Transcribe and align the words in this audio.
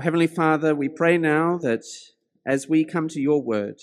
Our 0.00 0.04
Heavenly 0.04 0.28
Father, 0.28 0.74
we 0.74 0.88
pray 0.88 1.18
now 1.18 1.58
that 1.58 1.84
as 2.46 2.66
we 2.66 2.86
come 2.86 3.06
to 3.08 3.20
your 3.20 3.42
word, 3.42 3.80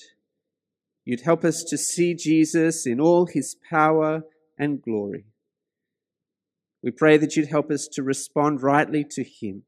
you'd 1.05 1.21
help 1.21 1.45
us 1.45 1.63
to 1.65 1.77
see 1.77 2.15
Jesus 2.15 2.87
in 2.87 2.99
all 2.99 3.27
his 3.27 3.55
power 3.69 4.23
and 4.57 4.81
glory. 4.81 5.25
We 6.81 6.89
pray 6.89 7.17
that 7.17 7.35
you'd 7.35 7.49
help 7.49 7.69
us 7.69 7.87
to 7.89 8.01
respond 8.01 8.63
rightly 8.63 9.05
to 9.11 9.23
him 9.23 9.61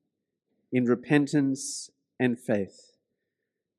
in 0.72 0.86
repentance 0.86 1.91
and 2.20 2.40
faith, 2.40 2.94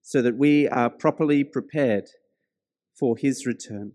so 0.01 0.23
that 0.23 0.37
we 0.37 0.69
are 0.69 0.91
properly 0.91 1.43
prepared 1.43 2.11
for 2.95 3.17
his 3.17 3.47
return. 3.47 3.95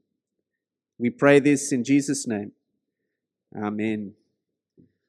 We 0.98 1.12
pray 1.12 1.40
this 1.40 1.72
in 1.72 1.86
Jesus' 1.86 2.28
name. 2.28 2.52
Amen. 3.56 4.16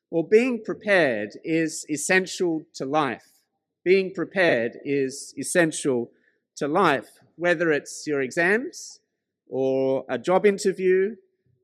Well, 0.09 0.23
being 0.23 0.63
prepared 0.65 1.31
is 1.43 1.85
essential 1.91 2.63
to 2.75 2.85
life 2.85 3.36
being 3.87 4.13
prepared 4.13 4.81
is 4.85 5.33
essential 5.39 6.11
to 6.57 6.67
life, 6.67 7.21
whether 7.37 7.71
it's 7.71 8.05
your 8.05 8.21
exams 8.21 8.99
or 9.49 10.05
a 10.09 10.19
job 10.19 10.45
interview 10.45 11.15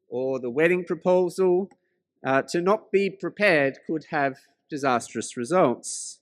or 0.09 0.39
the 0.39 0.49
wedding 0.49 0.85
proposal. 0.85 1.69
Uh, 2.25 2.41
to 2.41 2.61
not 2.61 2.93
be 2.93 3.11
prepared 3.11 3.77
could 3.89 4.05
have 4.11 4.37
disastrous 4.71 5.37
results. 5.37 6.21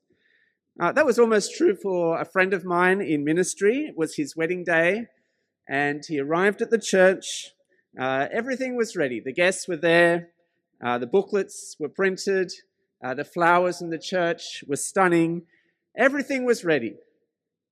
Uh, 0.81 0.91
that 0.91 1.05
was 1.05 1.19
almost 1.19 1.55
true 1.55 1.75
for 1.75 2.19
a 2.19 2.25
friend 2.25 2.55
of 2.55 2.65
mine 2.65 3.03
in 3.03 3.23
ministry. 3.23 3.81
It 3.89 3.99
was 3.99 4.17
his 4.17 4.35
wedding 4.35 4.65
day, 4.65 5.09
and 5.69 6.03
he 6.09 6.19
arrived 6.19 6.63
at 6.63 6.71
the 6.71 6.79
church. 6.79 7.51
Uh, 8.01 8.27
everything 8.33 8.75
was 8.75 8.97
ready. 8.97 9.21
The 9.21 9.35
guests 9.35 9.69
were 9.69 9.77
there, 9.77 10.31
uh, 10.83 10.97
the 10.97 11.07
booklets 11.07 11.77
were 11.79 11.91
printed, 11.91 12.51
uh, 13.05 13.13
the 13.13 13.27
flowers 13.27 13.83
in 13.83 13.91
the 13.91 13.99
church 13.99 14.65
were 14.67 14.77
stunning, 14.77 15.43
Everything 15.97 16.45
was 16.45 16.65
ready, 16.65 16.97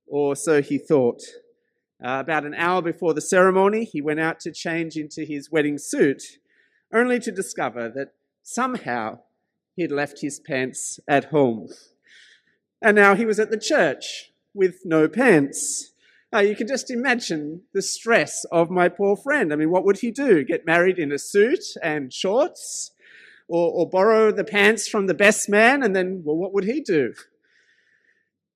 or 0.07 0.35
so 0.35 0.61
he 0.61 0.79
thought. 0.79 1.23
Uh, 2.05 2.19
about 2.21 2.45
an 2.45 2.55
hour 2.55 2.81
before 2.81 3.13
the 3.13 3.21
ceremony, 3.21 3.85
he 3.85 4.01
went 4.01 4.21
out 4.21 4.39
to 4.39 4.53
change 4.53 4.97
into 4.97 5.25
his 5.25 5.51
wedding 5.51 5.79
suit, 5.79 6.23
only 6.93 7.19
to 7.19 7.33
discover 7.33 7.89
that 7.89 8.13
somehow 8.43 9.19
he'd 9.75 9.91
left 9.91 10.21
his 10.21 10.41
pants 10.41 11.01
at 11.09 11.27
home. 11.27 11.69
And 12.81 12.95
now 12.95 13.15
he 13.15 13.27
was 13.27 13.41
at 13.41 13.51
the 13.51 13.59
church 13.59 14.33
with 14.55 14.81
no 14.85 15.09
pants. 15.09 15.93
Now 16.33 16.41
you 16.41 16.55
can 16.55 16.69
just 16.69 16.91
imagine 16.91 17.63
the 17.73 17.83
stress 17.83 18.45
of 18.53 18.71
my 18.71 18.89
poor 18.89 19.17
friend. 19.17 19.53
I 19.53 19.57
mean, 19.57 19.71
what 19.71 19.85
would 19.85 19.99
he 19.99 20.11
do? 20.11 20.45
Get 20.45 20.67
married 20.67 20.99
in 20.99 21.11
a 21.11 21.19
suit 21.19 21.65
and 21.83 22.13
shorts? 22.13 22.93
Or, 23.49 23.71
or 23.73 23.89
borrow 23.89 24.31
the 24.31 24.45
pants 24.45 24.89
from 24.89 25.07
the 25.07 25.15
best 25.15 25.49
man? 25.49 25.83
And 25.83 25.97
then, 25.97 26.23
well, 26.25 26.37
what 26.37 26.53
would 26.53 26.65
he 26.65 26.81
do? 26.81 27.15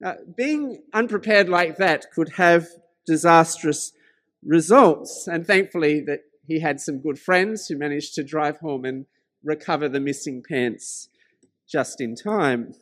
Uh, 0.03 0.15
being 0.37 0.83
unprepared 0.93 1.49
like 1.49 1.77
that 1.77 2.11
could 2.13 2.31
have 2.31 2.67
disastrous 3.07 3.93
results. 4.45 5.29
And 5.29 5.47
thankfully, 5.47 6.01
that 6.01 6.21
he 6.47 6.61
had 6.61 6.81
some 6.81 6.99
good 6.99 7.19
friends 7.19 7.67
who 7.67 7.79
managed 7.79 8.15
to 8.15 8.25
drive 8.25 8.59
home 8.59 8.85
and 8.85 9.07
recover 9.45 9.89
the 9.89 10.01
missing 10.01 10.43
pants 10.47 11.09
just 11.69 12.01
in 12.01 12.17
time. 12.17 12.75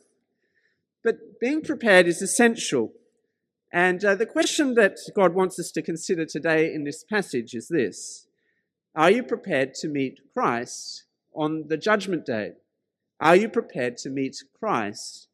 But 1.03 1.39
being 1.39 1.61
prepared 1.61 2.07
is 2.07 2.21
essential. 2.21 2.93
And 3.71 4.03
uh, 4.03 4.15
the 4.15 4.25
question 4.25 4.73
that 4.75 4.97
God 5.15 5.33
wants 5.33 5.59
us 5.59 5.71
to 5.71 5.81
consider 5.81 6.25
today 6.25 6.73
in 6.73 6.83
this 6.83 7.03
passage 7.03 7.53
is 7.53 7.67
this 7.67 8.27
Are 8.95 9.11
you 9.11 9.23
prepared 9.23 9.75
to 9.75 9.87
meet 9.87 10.19
Christ 10.33 11.05
on 11.33 11.67
the 11.67 11.77
judgment 11.77 12.25
day? 12.25 12.53
Are 13.19 13.35
you 13.35 13.47
prepared 13.47 13.97
to 13.97 14.09
meet 14.09 14.43
Christ 14.59 15.27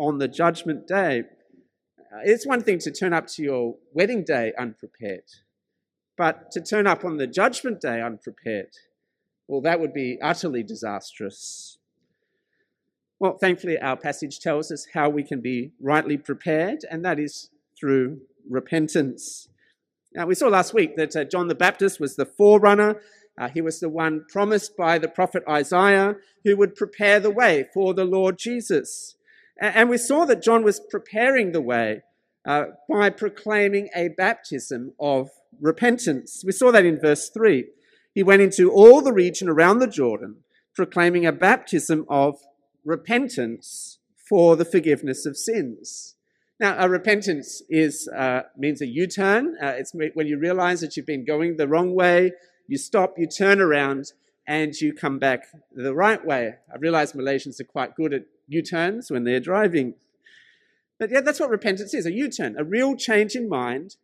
on 0.00 0.18
the 0.18 0.26
judgment 0.26 0.86
day. 0.86 1.24
Uh, 2.12 2.20
it's 2.24 2.46
one 2.46 2.62
thing 2.62 2.78
to 2.78 2.90
turn 2.90 3.12
up 3.12 3.26
to 3.26 3.42
your 3.42 3.76
wedding 3.92 4.24
day 4.24 4.52
unprepared, 4.58 5.24
but 6.16 6.50
to 6.50 6.60
turn 6.60 6.86
up 6.86 7.04
on 7.04 7.18
the 7.18 7.26
judgment 7.26 7.80
day 7.80 8.00
unprepared, 8.00 8.74
well, 9.46 9.60
that 9.60 9.78
would 9.78 9.92
be 9.92 10.18
utterly 10.22 10.62
disastrous. 10.62 11.78
Well, 13.18 13.36
thankfully, 13.36 13.78
our 13.78 13.96
passage 13.96 14.40
tells 14.40 14.72
us 14.72 14.86
how 14.94 15.10
we 15.10 15.22
can 15.22 15.42
be 15.42 15.72
rightly 15.80 16.16
prepared, 16.16 16.80
and 16.90 17.04
that 17.04 17.18
is 17.18 17.50
through 17.78 18.22
repentance. 18.48 19.48
Now, 20.14 20.26
we 20.26 20.34
saw 20.34 20.48
last 20.48 20.72
week 20.72 20.96
that 20.96 21.14
uh, 21.14 21.24
John 21.24 21.48
the 21.48 21.54
Baptist 21.54 22.00
was 22.00 22.16
the 22.16 22.24
forerunner. 22.24 23.02
Uh, 23.38 23.48
he 23.48 23.60
was 23.60 23.78
the 23.78 23.90
one 23.90 24.24
promised 24.28 24.76
by 24.76 24.98
the 24.98 25.08
prophet 25.08 25.42
Isaiah 25.48 26.16
who 26.44 26.56
would 26.56 26.74
prepare 26.74 27.20
the 27.20 27.30
way 27.30 27.66
for 27.74 27.92
the 27.92 28.04
Lord 28.04 28.38
Jesus. 28.38 29.16
And 29.60 29.90
we 29.90 29.98
saw 29.98 30.24
that 30.24 30.42
John 30.42 30.64
was 30.64 30.80
preparing 30.80 31.52
the 31.52 31.60
way 31.60 32.02
uh, 32.46 32.64
by 32.88 33.10
proclaiming 33.10 33.90
a 33.94 34.08
baptism 34.08 34.94
of 34.98 35.28
repentance. 35.60 36.42
We 36.44 36.52
saw 36.52 36.72
that 36.72 36.86
in 36.86 36.98
verse 36.98 37.28
3. 37.28 37.66
He 38.14 38.22
went 38.22 38.42
into 38.42 38.70
all 38.70 39.02
the 39.02 39.12
region 39.12 39.48
around 39.48 39.78
the 39.78 39.86
Jordan, 39.86 40.36
proclaiming 40.74 41.26
a 41.26 41.32
baptism 41.32 42.06
of 42.08 42.38
repentance 42.84 43.98
for 44.16 44.56
the 44.56 44.64
forgiveness 44.64 45.26
of 45.26 45.36
sins. 45.36 46.14
Now, 46.58 46.76
a 46.78 46.88
repentance 46.88 47.62
is 47.68 48.08
uh, 48.08 48.42
means 48.56 48.80
a 48.80 48.86
U-turn. 48.86 49.56
Uh, 49.62 49.74
it's 49.78 49.92
when 49.94 50.26
you 50.26 50.38
realize 50.38 50.80
that 50.80 50.96
you've 50.96 51.06
been 51.06 51.24
going 51.24 51.56
the 51.56 51.68
wrong 51.68 51.94
way, 51.94 52.32
you 52.66 52.78
stop, 52.78 53.14
you 53.18 53.26
turn 53.26 53.60
around, 53.60 54.12
and 54.46 54.74
you 54.74 54.92
come 54.92 55.18
back 55.18 55.44
the 55.72 55.94
right 55.94 56.24
way. 56.24 56.54
I 56.72 56.76
realize 56.78 57.12
Malaysians 57.12 57.60
are 57.60 57.64
quite 57.64 57.94
good 57.94 58.12
at 58.12 58.24
U 58.50 58.62
turns 58.62 59.10
when 59.10 59.24
they're 59.24 59.40
driving. 59.40 59.94
But 60.98 61.10
yeah, 61.10 61.22
that's 61.22 61.40
what 61.40 61.50
repentance 61.50 61.94
is 61.94 62.04
a 62.04 62.12
U 62.12 62.28
turn, 62.28 62.56
a 62.58 62.64
real 62.64 62.94
change 62.94 63.34
in 63.34 63.48
mind 63.48 63.96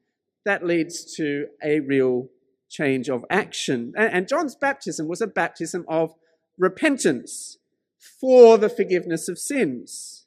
that 0.44 0.64
leads 0.64 1.14
to 1.16 1.48
a 1.62 1.80
real 1.80 2.28
change 2.70 3.10
of 3.10 3.24
action. 3.28 3.92
And 3.96 4.28
John's 4.28 4.54
baptism 4.54 5.08
was 5.08 5.20
a 5.20 5.26
baptism 5.26 5.84
of 5.88 6.14
repentance 6.56 7.58
for 7.98 8.56
the 8.56 8.68
forgiveness 8.68 9.28
of 9.28 9.38
sins. 9.38 10.26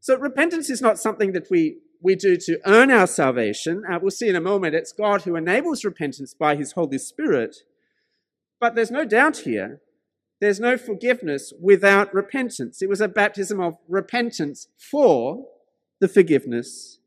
So 0.00 0.16
repentance 0.16 0.70
is 0.70 0.80
not 0.80 0.98
something 0.98 1.32
that 1.32 1.50
we, 1.50 1.78
we 2.00 2.14
do 2.14 2.36
to 2.36 2.60
earn 2.64 2.90
our 2.90 3.06
salvation. 3.06 3.82
Uh, 3.90 3.98
we'll 4.00 4.10
see 4.10 4.28
in 4.28 4.36
a 4.36 4.40
moment 4.40 4.74
it's 4.74 4.92
God 4.92 5.22
who 5.22 5.34
enables 5.34 5.84
repentance 5.84 6.34
by 6.34 6.56
his 6.56 6.72
Holy 6.72 6.98
Spirit. 6.98 7.56
But 8.60 8.74
there's 8.74 8.90
no 8.90 9.04
doubt 9.04 9.38
here 9.38 9.80
there's 10.44 10.60
no 10.60 10.76
forgiveness 10.76 11.52
without 11.60 12.12
repentance. 12.12 12.82
It 12.82 12.88
was 12.88 13.00
a 13.00 13.08
baptism 13.08 13.60
of 13.60 13.78
repentance 13.88 14.68
for 14.78 15.46
the 16.00 16.08
forgiveness 16.08 16.98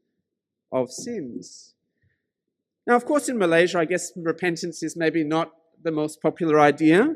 of 0.72 0.92
sins. 0.92 1.76
Now, 2.88 2.96
of 2.96 3.06
course, 3.06 3.30
in 3.30 3.38
Malaysia, 3.38 3.80
I 3.80 3.86
guess 3.86 4.12
repentance 4.16 4.82
is 4.82 4.96
maybe 4.96 5.24
not 5.24 5.52
the 5.84 5.92
most 5.92 6.22
popular 6.22 6.60
idea. 6.60 7.16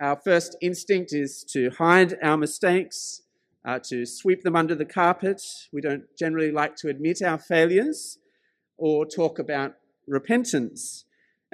Our 0.00 0.16
first 0.16 0.56
instinct 0.62 1.12
is 1.12 1.44
to 1.50 1.70
hide 1.70 2.16
our 2.22 2.36
mistakes, 2.36 3.22
uh, 3.64 3.78
to 3.90 4.06
sweep 4.06 4.42
them 4.42 4.56
under 4.56 4.74
the 4.74 4.84
carpet. 4.84 5.42
We 5.72 5.80
don't 5.80 6.04
generally 6.18 6.50
like 6.50 6.76
to 6.76 6.88
admit 6.88 7.20
our 7.20 7.38
failures 7.38 8.18
or 8.78 9.04
talk 9.04 9.38
about 9.38 9.74
repentance. 10.06 11.04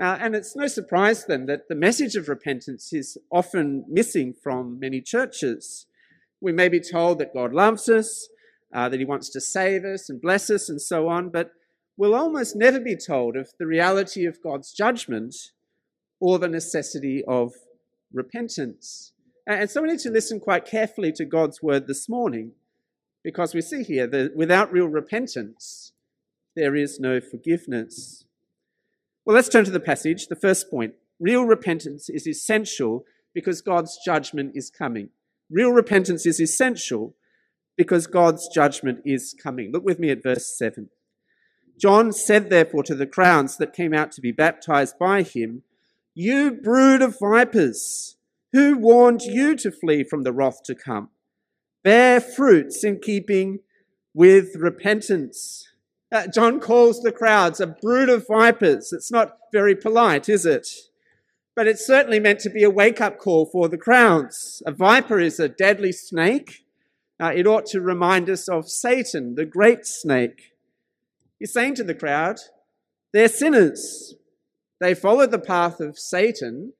Uh, 0.00 0.16
and 0.20 0.36
it's 0.36 0.54
no 0.54 0.68
surprise 0.68 1.26
then 1.26 1.46
that 1.46 1.68
the 1.68 1.74
message 1.74 2.14
of 2.14 2.28
repentance 2.28 2.92
is 2.92 3.18
often 3.32 3.84
missing 3.88 4.32
from 4.32 4.78
many 4.78 5.00
churches. 5.00 5.86
We 6.40 6.52
may 6.52 6.68
be 6.68 6.80
told 6.80 7.18
that 7.18 7.34
God 7.34 7.52
loves 7.52 7.88
us, 7.88 8.28
uh, 8.72 8.88
that 8.88 9.00
He 9.00 9.04
wants 9.04 9.28
to 9.30 9.40
save 9.40 9.84
us 9.84 10.08
and 10.08 10.20
bless 10.20 10.50
us, 10.50 10.68
and 10.68 10.80
so 10.80 11.08
on, 11.08 11.30
but 11.30 11.50
we'll 11.96 12.14
almost 12.14 12.54
never 12.54 12.78
be 12.78 12.94
told 12.96 13.36
of 13.36 13.50
the 13.58 13.66
reality 13.66 14.24
of 14.24 14.40
God's 14.40 14.72
judgment 14.72 15.34
or 16.20 16.38
the 16.38 16.48
necessity 16.48 17.24
of 17.26 17.54
repentance. 18.12 19.12
And 19.48 19.68
so 19.68 19.82
we 19.82 19.88
need 19.88 20.00
to 20.00 20.10
listen 20.10 20.38
quite 20.38 20.64
carefully 20.64 21.10
to 21.12 21.24
God's 21.24 21.60
word 21.60 21.88
this 21.88 22.08
morning, 22.08 22.52
because 23.24 23.52
we 23.52 23.62
see 23.62 23.82
here 23.82 24.06
that 24.06 24.36
without 24.36 24.72
real 24.72 24.86
repentance, 24.86 25.92
there 26.54 26.76
is 26.76 27.00
no 27.00 27.20
forgiveness. 27.20 28.26
Well, 29.28 29.34
let's 29.34 29.50
turn 29.50 29.66
to 29.66 29.70
the 29.70 29.78
passage. 29.78 30.28
The 30.28 30.36
first 30.36 30.70
point 30.70 30.94
real 31.20 31.44
repentance 31.44 32.08
is 32.08 32.26
essential 32.26 33.04
because 33.34 33.60
God's 33.60 33.98
judgment 34.02 34.52
is 34.54 34.70
coming. 34.70 35.10
Real 35.50 35.70
repentance 35.70 36.24
is 36.24 36.40
essential 36.40 37.14
because 37.76 38.06
God's 38.06 38.48
judgment 38.48 39.00
is 39.04 39.34
coming. 39.34 39.70
Look 39.70 39.84
with 39.84 39.98
me 39.98 40.08
at 40.08 40.22
verse 40.22 40.56
7. 40.56 40.88
John 41.78 42.10
said, 42.10 42.48
therefore, 42.48 42.82
to 42.84 42.94
the 42.94 43.06
crowds 43.06 43.58
that 43.58 43.74
came 43.74 43.92
out 43.92 44.12
to 44.12 44.22
be 44.22 44.32
baptized 44.32 44.98
by 44.98 45.24
him, 45.24 45.62
You 46.14 46.50
brood 46.50 47.02
of 47.02 47.18
vipers, 47.20 48.16
who 48.52 48.78
warned 48.78 49.20
you 49.20 49.56
to 49.56 49.70
flee 49.70 50.04
from 50.04 50.22
the 50.22 50.32
wrath 50.32 50.62
to 50.64 50.74
come? 50.74 51.10
Bear 51.84 52.22
fruits 52.22 52.82
in 52.82 52.98
keeping 52.98 53.58
with 54.14 54.56
repentance. 54.56 55.68
Uh, 56.10 56.26
John 56.26 56.58
calls 56.58 57.02
the 57.02 57.12
crowds 57.12 57.60
a 57.60 57.66
brood 57.66 58.08
of 58.08 58.26
vipers. 58.26 58.92
It's 58.92 59.12
not 59.12 59.38
very 59.52 59.74
polite, 59.74 60.28
is 60.28 60.46
it? 60.46 60.68
But 61.54 61.66
it's 61.66 61.86
certainly 61.86 62.20
meant 62.20 62.40
to 62.40 62.50
be 62.50 62.62
a 62.62 62.70
wake 62.70 63.00
up 63.00 63.18
call 63.18 63.44
for 63.44 63.68
the 63.68 63.76
crowds. 63.76 64.62
A 64.64 64.72
viper 64.72 65.20
is 65.20 65.38
a 65.38 65.48
deadly 65.48 65.92
snake. 65.92 66.64
Uh, 67.20 67.32
it 67.34 67.46
ought 67.46 67.66
to 67.66 67.80
remind 67.80 68.30
us 68.30 68.48
of 68.48 68.70
Satan, 68.70 69.34
the 69.34 69.44
great 69.44 69.84
snake. 69.84 70.52
He's 71.38 71.52
saying 71.52 71.74
to 71.74 71.84
the 71.84 71.94
crowd, 71.94 72.38
they're 73.12 73.28
sinners. 73.28 74.14
They 74.80 74.94
followed 74.94 75.30
the 75.30 75.38
path 75.38 75.80
of 75.80 75.98
Satan. 75.98 76.72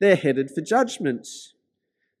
They're 0.00 0.16
headed 0.16 0.50
for 0.50 0.60
judgment. 0.60 1.28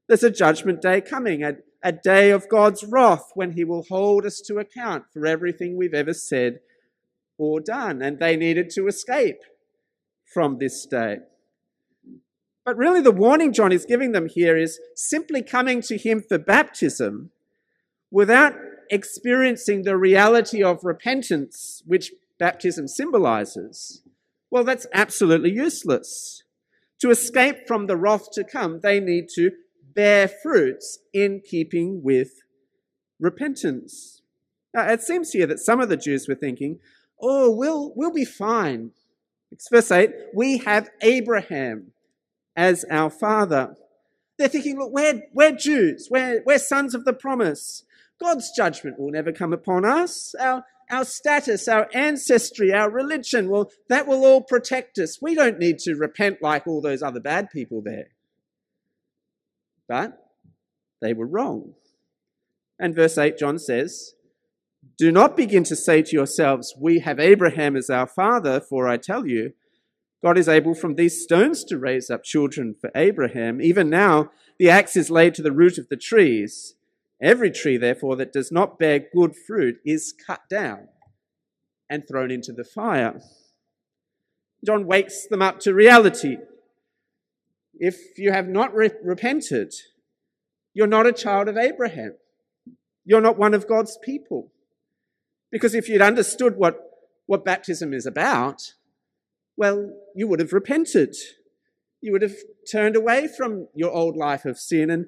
There's 0.06 0.22
a 0.22 0.30
judgment 0.30 0.82
day 0.82 1.00
coming, 1.00 1.42
a, 1.42 1.56
a 1.86 1.92
day 1.92 2.30
of 2.30 2.48
God's 2.48 2.82
wrath 2.82 3.30
when 3.34 3.52
he 3.52 3.62
will 3.62 3.84
hold 3.84 4.26
us 4.26 4.40
to 4.40 4.58
account 4.58 5.04
for 5.12 5.24
everything 5.24 5.76
we've 5.76 5.94
ever 5.94 6.12
said 6.12 6.58
or 7.38 7.60
done. 7.60 8.02
And 8.02 8.18
they 8.18 8.36
needed 8.36 8.70
to 8.70 8.88
escape 8.88 9.38
from 10.24 10.58
this 10.58 10.84
day. 10.84 11.18
But 12.64 12.76
really, 12.76 13.00
the 13.00 13.12
warning 13.12 13.52
John 13.52 13.70
is 13.70 13.84
giving 13.84 14.10
them 14.10 14.26
here 14.28 14.56
is 14.56 14.80
simply 14.96 15.42
coming 15.42 15.80
to 15.82 15.96
him 15.96 16.24
for 16.28 16.38
baptism 16.38 17.30
without 18.10 18.54
experiencing 18.90 19.84
the 19.84 19.96
reality 19.96 20.64
of 20.64 20.82
repentance, 20.82 21.84
which 21.86 22.10
baptism 22.36 22.88
symbolizes, 22.88 24.02
well, 24.50 24.64
that's 24.64 24.88
absolutely 24.92 25.52
useless. 25.52 26.42
To 27.00 27.10
escape 27.10 27.68
from 27.68 27.86
the 27.86 27.96
wrath 27.96 28.32
to 28.32 28.42
come, 28.42 28.80
they 28.80 28.98
need 28.98 29.28
to 29.36 29.52
bear 29.96 30.28
fruits 30.28 31.00
in 31.12 31.40
keeping 31.40 32.02
with 32.04 32.42
repentance. 33.18 34.22
Now, 34.72 34.86
it 34.88 35.02
seems 35.02 35.32
here 35.32 35.46
that 35.46 35.58
some 35.58 35.80
of 35.80 35.88
the 35.88 35.96
Jews 35.96 36.28
were 36.28 36.34
thinking, 36.34 36.78
oh, 37.20 37.50
we'll, 37.50 37.92
we'll 37.96 38.12
be 38.12 38.26
fine. 38.26 38.92
It's 39.50 39.68
Verse 39.68 39.90
8, 39.90 40.10
we 40.34 40.58
have 40.58 40.90
Abraham 41.00 41.92
as 42.54 42.84
our 42.90 43.10
father. 43.10 43.74
They're 44.38 44.48
thinking, 44.48 44.78
look, 44.78 44.92
we're, 44.92 45.22
we're 45.32 45.52
Jews, 45.52 46.08
we're, 46.10 46.42
we're 46.44 46.58
sons 46.58 46.94
of 46.94 47.04
the 47.04 47.14
promise. 47.14 47.84
God's 48.20 48.50
judgment 48.54 48.98
will 48.98 49.10
never 49.10 49.32
come 49.32 49.52
upon 49.52 49.84
us. 49.84 50.34
Our, 50.38 50.64
our 50.90 51.04
status, 51.04 51.68
our 51.68 51.88
ancestry, 51.94 52.72
our 52.72 52.90
religion, 52.90 53.48
well, 53.48 53.70
that 53.88 54.06
will 54.06 54.24
all 54.24 54.42
protect 54.42 54.98
us. 54.98 55.20
We 55.20 55.34
don't 55.34 55.58
need 55.58 55.78
to 55.80 55.94
repent 55.94 56.42
like 56.42 56.66
all 56.66 56.80
those 56.80 57.02
other 57.02 57.20
bad 57.20 57.50
people 57.50 57.82
there. 57.82 58.08
But 59.88 60.18
they 61.00 61.12
were 61.12 61.26
wrong. 61.26 61.74
And 62.78 62.94
verse 62.94 63.16
8, 63.16 63.38
John 63.38 63.58
says, 63.58 64.14
Do 64.98 65.10
not 65.10 65.36
begin 65.36 65.64
to 65.64 65.76
say 65.76 66.02
to 66.02 66.16
yourselves, 66.16 66.74
We 66.78 67.00
have 67.00 67.18
Abraham 67.18 67.76
as 67.76 67.90
our 67.90 68.06
father, 68.06 68.60
for 68.60 68.88
I 68.88 68.96
tell 68.96 69.26
you, 69.26 69.52
God 70.24 70.38
is 70.38 70.48
able 70.48 70.74
from 70.74 70.94
these 70.94 71.22
stones 71.22 71.62
to 71.64 71.78
raise 71.78 72.10
up 72.10 72.24
children 72.24 72.74
for 72.80 72.90
Abraham. 72.94 73.60
Even 73.60 73.88
now, 73.88 74.30
the 74.58 74.70
axe 74.70 74.96
is 74.96 75.10
laid 75.10 75.34
to 75.34 75.42
the 75.42 75.52
root 75.52 75.78
of 75.78 75.88
the 75.88 75.96
trees. 75.96 76.74
Every 77.22 77.50
tree, 77.50 77.76
therefore, 77.76 78.16
that 78.16 78.32
does 78.32 78.50
not 78.50 78.78
bear 78.78 78.98
good 78.98 79.34
fruit 79.46 79.76
is 79.84 80.14
cut 80.26 80.40
down 80.50 80.88
and 81.88 82.06
thrown 82.06 82.30
into 82.30 82.52
the 82.52 82.64
fire. 82.64 83.20
John 84.64 84.86
wakes 84.86 85.26
them 85.26 85.42
up 85.42 85.60
to 85.60 85.74
reality. 85.74 86.38
If 87.78 88.18
you 88.18 88.32
have 88.32 88.48
not 88.48 88.74
re- 88.74 88.90
repented, 89.02 89.72
you're 90.74 90.86
not 90.86 91.06
a 91.06 91.12
child 91.12 91.48
of 91.48 91.56
Abraham. 91.56 92.16
You're 93.04 93.20
not 93.20 93.38
one 93.38 93.54
of 93.54 93.68
God's 93.68 93.98
people. 94.02 94.52
Because 95.50 95.74
if 95.74 95.88
you'd 95.88 96.02
understood 96.02 96.56
what, 96.56 96.78
what 97.26 97.44
baptism 97.44 97.94
is 97.94 98.06
about, 98.06 98.74
well, 99.56 99.92
you 100.14 100.26
would 100.28 100.40
have 100.40 100.52
repented. 100.52 101.14
You 102.00 102.12
would 102.12 102.22
have 102.22 102.36
turned 102.70 102.96
away 102.96 103.28
from 103.28 103.68
your 103.74 103.90
old 103.90 104.16
life 104.16 104.44
of 104.44 104.58
sin 104.58 104.90
and 104.90 105.06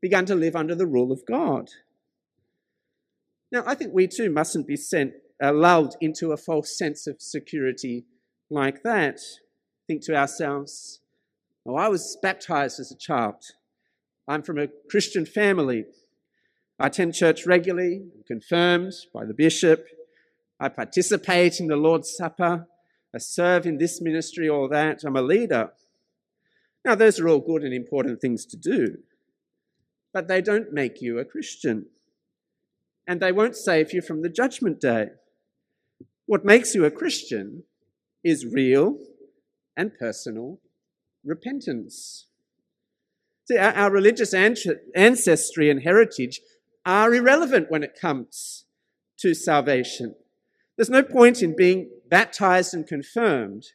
begun 0.00 0.24
to 0.26 0.34
live 0.34 0.56
under 0.56 0.74
the 0.74 0.86
rule 0.86 1.12
of 1.12 1.26
God. 1.26 1.68
Now, 3.50 3.64
I 3.66 3.74
think 3.74 3.92
we 3.92 4.06
too 4.06 4.30
mustn't 4.30 4.66
be 4.66 4.76
sent, 4.76 5.12
uh, 5.42 5.52
lulled 5.52 5.96
into 6.00 6.32
a 6.32 6.36
false 6.36 6.76
sense 6.76 7.06
of 7.06 7.20
security 7.20 8.06
like 8.50 8.82
that. 8.82 9.20
Think 9.86 10.02
to 10.06 10.16
ourselves, 10.16 11.00
oh, 11.66 11.76
I 11.76 11.88
was 11.88 12.16
baptized 12.22 12.80
as 12.80 12.90
a 12.90 12.96
child. 12.96 13.36
I'm 14.28 14.42
from 14.42 14.58
a 14.58 14.68
Christian 14.90 15.26
family. 15.26 15.84
I 16.78 16.88
attend 16.88 17.14
church 17.14 17.46
regularly, 17.46 18.02
I'm 18.14 18.22
confirmed 18.26 18.92
by 19.14 19.24
the 19.24 19.34
bishop. 19.34 19.86
I 20.58 20.68
participate 20.68 21.60
in 21.60 21.68
the 21.68 21.76
Lord's 21.76 22.14
Supper. 22.16 22.66
I 23.14 23.18
serve 23.18 23.66
in 23.66 23.78
this 23.78 24.00
ministry 24.00 24.48
or 24.48 24.68
that. 24.68 25.04
I'm 25.04 25.16
a 25.16 25.22
leader. 25.22 25.70
Now, 26.84 26.94
those 26.94 27.20
are 27.20 27.28
all 27.28 27.40
good 27.40 27.62
and 27.62 27.74
important 27.74 28.20
things 28.20 28.46
to 28.46 28.56
do 28.56 28.98
but 30.16 30.28
they 30.28 30.40
don't 30.40 30.72
make 30.72 31.02
you 31.02 31.18
a 31.18 31.26
Christian. 31.26 31.84
And 33.06 33.20
they 33.20 33.32
won't 33.32 33.54
save 33.54 33.92
you 33.92 34.00
from 34.00 34.22
the 34.22 34.30
judgment 34.30 34.80
day. 34.80 35.08
What 36.24 36.42
makes 36.42 36.74
you 36.74 36.86
a 36.86 36.90
Christian 36.90 37.64
is 38.24 38.46
real 38.46 38.96
and 39.76 39.92
personal 39.92 40.58
repentance. 41.26 42.26
See, 43.46 43.58
our, 43.58 43.72
our 43.72 43.90
religious 43.90 44.32
ancestry 44.34 45.70
and 45.70 45.82
heritage 45.82 46.40
are 46.84 47.14
irrelevant 47.14 47.70
when 47.70 47.82
it 47.82 47.98
comes 48.00 48.64
to 49.18 49.34
salvation. 49.34 50.14
There's 50.76 50.90
no 50.90 51.02
point 51.02 51.42
in 51.42 51.56
being 51.56 51.90
baptized 52.08 52.74
and 52.74 52.86
confirmed 52.86 53.66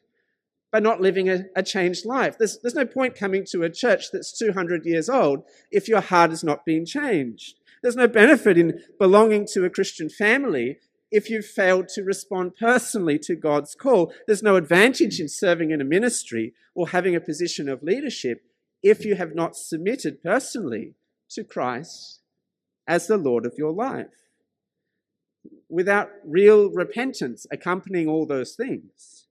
but 0.72 0.82
not 0.82 1.02
living 1.02 1.28
a, 1.28 1.44
a, 1.54 1.62
changed 1.62 2.06
life. 2.06 2.38
There's, 2.38 2.58
there's 2.62 2.74
no 2.74 2.86
point 2.86 3.14
coming 3.14 3.44
to 3.50 3.62
a 3.62 3.70
church 3.70 4.06
that's 4.10 4.36
200 4.38 4.86
years 4.86 5.10
old 5.10 5.44
if 5.70 5.86
your 5.86 6.00
heart 6.00 6.30
has 6.30 6.42
not 6.42 6.64
been 6.64 6.86
changed. 6.86 7.60
There's 7.82 7.94
no 7.94 8.08
benefit 8.08 8.56
in 8.56 8.80
belonging 8.98 9.46
to 9.52 9.66
a 9.66 9.70
Christian 9.70 10.08
family 10.08 10.78
if 11.12 11.28
you've 11.28 11.46
failed 11.46 11.88
to 11.88 12.02
respond 12.02 12.56
personally 12.56 13.18
to 13.18 13.36
God's 13.36 13.74
call. 13.74 14.12
There's 14.26 14.42
no 14.42 14.56
advantage 14.56 15.20
in 15.20 15.28
serving 15.28 15.70
in 15.70 15.80
a 15.80 15.84
ministry 15.84 16.54
or 16.74 16.88
having 16.88 17.14
a 17.14 17.20
position 17.20 17.68
of 17.68 17.82
leadership 17.82 18.42
if 18.82 19.04
you 19.04 19.14
have 19.14 19.34
not 19.34 19.54
submitted 19.54 20.22
personally 20.22 20.94
to 21.28 21.44
Christ 21.44 22.20
as 22.88 23.06
the 23.06 23.18
Lord 23.18 23.44
of 23.44 23.54
your 23.58 23.72
life. 23.72 24.06
Without 25.68 26.08
real 26.24 26.70
repentance 26.70 27.46
accompanying 27.50 28.08
all 28.08 28.26
those 28.26 28.54
things, 28.54 29.26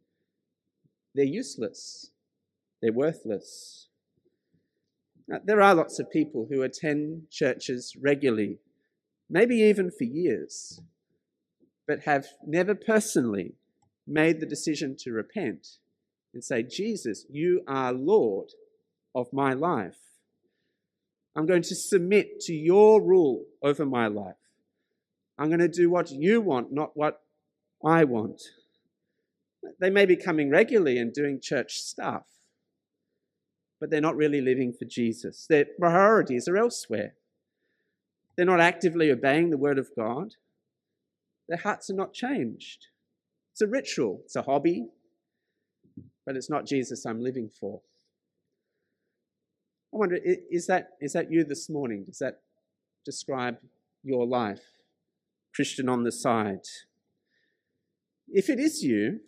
they're 1.16 1.25
useless, 1.25 2.12
they're 2.81 2.94
worthless. 2.94 3.88
Now, 5.28 5.40
there 5.44 5.61
are 5.61 5.73
lots 5.73 6.00
of 6.00 6.11
people 6.11 6.47
who 6.50 6.61
attend 6.61 7.23
churches 7.31 7.95
regularly, 8.00 8.59
maybe 9.30 9.57
even 9.61 9.90
for 9.92 10.04
years, 10.04 10.81
but 11.92 12.04
have 12.04 12.26
never 12.48 12.74
personally 12.74 13.54
made 14.07 14.40
the 14.40 14.45
decision 14.45 14.95
to 14.98 15.12
repent 15.12 15.68
and 16.33 16.42
say, 16.42 16.64
Jesus, 16.64 17.26
you 17.30 17.64
are 17.68 17.92
Lord 17.92 18.52
of 19.14 19.33
my 19.33 19.52
life. 19.52 19.98
I'm 21.36 21.45
going 21.45 21.64
to 21.64 21.76
submit 21.76 22.40
to 22.44 22.54
your 22.54 23.02
rule 23.02 23.44
over 23.62 23.86
my 23.86 24.07
life. 24.07 24.38
I'm 25.38 25.50
going 25.50 25.60
to 25.60 25.68
do 25.68 25.90
what 25.90 26.12
you 26.12 26.40
want, 26.40 26.71
not 26.71 26.95
what 26.95 27.24
I 27.83 28.06
want. 28.06 28.42
They 29.81 29.90
may 29.90 30.06
be 30.06 30.16
coming 30.16 30.50
regularly 30.50 30.98
and 30.98 31.12
doing 31.12 31.42
church 31.42 31.74
stuff, 31.74 32.24
but 33.81 33.90
they're 33.90 34.00
not 34.00 34.16
really 34.16 34.40
living 34.40 34.71
for 34.71 34.86
Jesus. 34.86 35.45
Their 35.45 35.66
priorities 35.78 36.48
are 36.48 36.56
elsewhere. 36.56 37.16
They're 38.38 38.45
not 38.45 38.62
actively 38.62 39.12
obeying 39.12 39.50
the 39.50 39.57
word 39.57 39.78
of 39.78 39.90
God. 39.94 40.36
Their 41.51 41.59
hearts 41.59 41.89
are 41.89 41.95
not 41.95 42.13
changed. 42.13 42.87
It's 43.51 43.59
a 43.59 43.67
ritual, 43.67 44.21
it's 44.23 44.37
a 44.37 44.43
hobby, 44.43 44.85
but 46.25 46.37
it's 46.37 46.49
not 46.49 46.65
Jesus 46.65 47.05
I'm 47.05 47.21
living 47.21 47.49
for. 47.49 47.81
I 49.93 49.97
wonder, 49.97 50.17
is 50.23 50.67
that, 50.67 50.91
is 51.01 51.11
that 51.11 51.29
you 51.29 51.43
this 51.43 51.69
morning? 51.69 52.05
Does 52.05 52.19
that 52.19 52.39
describe 53.03 53.57
your 54.01 54.25
life? 54.25 54.61
Christian 55.53 55.89
on 55.89 56.05
the 56.05 56.11
side. 56.13 56.63
If 58.29 58.49
it 58.49 58.57
is 58.57 58.81
you, 58.81 59.19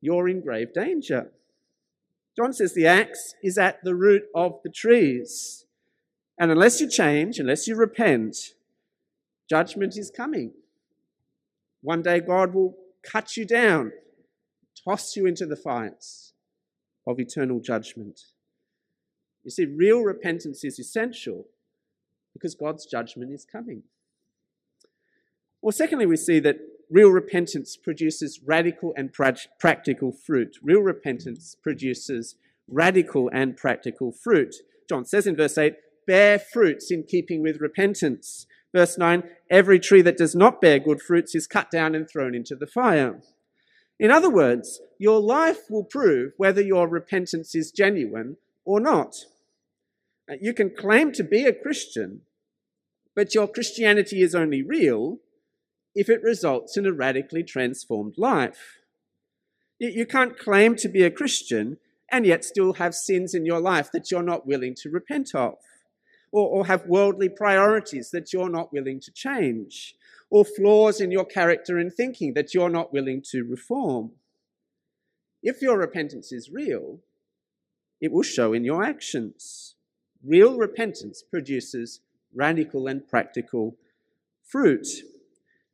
you're 0.00 0.26
in 0.26 0.40
grave 0.40 0.72
danger. 0.72 1.32
John 2.34 2.54
says 2.54 2.72
the 2.72 2.86
axe 2.86 3.34
is 3.42 3.58
at 3.58 3.84
the 3.84 3.94
root 3.94 4.22
of 4.34 4.60
the 4.64 4.70
trees. 4.70 5.66
And 6.38 6.50
unless 6.50 6.80
you 6.80 6.88
change, 6.88 7.38
unless 7.38 7.68
you 7.68 7.76
repent, 7.76 8.38
judgment 9.50 9.98
is 9.98 10.10
coming. 10.10 10.54
One 11.84 12.00
day 12.00 12.18
God 12.20 12.54
will 12.54 12.76
cut 13.02 13.36
you 13.36 13.44
down, 13.44 13.92
toss 14.88 15.16
you 15.16 15.26
into 15.26 15.44
the 15.44 15.54
fires 15.54 16.32
of 17.06 17.20
eternal 17.20 17.60
judgment. 17.60 18.22
You 19.42 19.50
see, 19.50 19.66
real 19.66 20.00
repentance 20.00 20.64
is 20.64 20.78
essential 20.78 21.44
because 22.32 22.54
God's 22.54 22.86
judgment 22.86 23.32
is 23.32 23.44
coming. 23.44 23.82
Well, 25.60 25.72
secondly, 25.72 26.06
we 26.06 26.16
see 26.16 26.40
that 26.40 26.56
real 26.90 27.10
repentance 27.10 27.76
produces 27.76 28.40
radical 28.42 28.94
and 28.96 29.12
practical 29.12 30.10
fruit. 30.10 30.56
Real 30.62 30.80
repentance 30.80 31.54
produces 31.62 32.36
radical 32.66 33.28
and 33.30 33.58
practical 33.58 34.10
fruit. 34.10 34.54
John 34.88 35.04
says 35.04 35.26
in 35.26 35.36
verse 35.36 35.58
8, 35.58 35.74
bear 36.06 36.38
fruits 36.38 36.90
in 36.90 37.02
keeping 37.02 37.42
with 37.42 37.60
repentance. 37.60 38.46
Verse 38.74 38.98
9 38.98 39.22
Every 39.48 39.78
tree 39.78 40.02
that 40.02 40.18
does 40.18 40.34
not 40.34 40.60
bear 40.60 40.78
good 40.78 41.00
fruits 41.00 41.34
is 41.34 41.46
cut 41.46 41.70
down 41.70 41.94
and 41.94 42.08
thrown 42.08 42.34
into 42.34 42.56
the 42.56 42.66
fire. 42.66 43.20
In 43.98 44.10
other 44.10 44.28
words, 44.28 44.80
your 44.98 45.20
life 45.20 45.70
will 45.70 45.84
prove 45.84 46.32
whether 46.36 46.60
your 46.60 46.88
repentance 46.88 47.54
is 47.54 47.70
genuine 47.70 48.36
or 48.64 48.80
not. 48.80 49.14
You 50.40 50.52
can 50.52 50.74
claim 50.74 51.12
to 51.12 51.22
be 51.22 51.44
a 51.44 51.52
Christian, 51.52 52.22
but 53.14 53.34
your 53.34 53.46
Christianity 53.46 54.20
is 54.20 54.34
only 54.34 54.62
real 54.62 55.18
if 55.94 56.08
it 56.08 56.22
results 56.22 56.76
in 56.76 56.86
a 56.86 56.92
radically 56.92 57.44
transformed 57.44 58.14
life. 58.16 58.78
You 59.78 60.06
can't 60.06 60.38
claim 60.38 60.74
to 60.76 60.88
be 60.88 61.04
a 61.04 61.10
Christian 61.10 61.76
and 62.10 62.26
yet 62.26 62.44
still 62.44 62.74
have 62.74 62.94
sins 62.94 63.34
in 63.34 63.46
your 63.46 63.60
life 63.60 63.92
that 63.92 64.10
you're 64.10 64.22
not 64.22 64.46
willing 64.46 64.74
to 64.76 64.90
repent 64.90 65.34
of, 65.34 65.54
or, 66.34 66.48
or 66.48 66.66
have 66.66 66.84
worldly 66.86 67.28
priorities 67.28 68.10
that 68.10 68.32
you're 68.32 68.50
not 68.50 68.72
willing 68.72 68.98
to 68.98 69.12
change, 69.12 69.94
or 70.30 70.44
flaws 70.44 71.00
in 71.00 71.12
your 71.12 71.24
character 71.24 71.78
and 71.78 71.94
thinking 71.94 72.34
that 72.34 72.52
you're 72.52 72.68
not 72.68 72.92
willing 72.92 73.22
to 73.30 73.44
reform. 73.44 74.10
If 75.44 75.62
your 75.62 75.78
repentance 75.78 76.32
is 76.32 76.50
real, 76.50 76.98
it 78.00 78.10
will 78.10 78.24
show 78.24 78.52
in 78.52 78.64
your 78.64 78.82
actions. 78.82 79.76
Real 80.26 80.58
repentance 80.58 81.22
produces 81.22 82.00
radical 82.34 82.88
and 82.88 83.06
practical 83.06 83.76
fruit. 84.42 84.88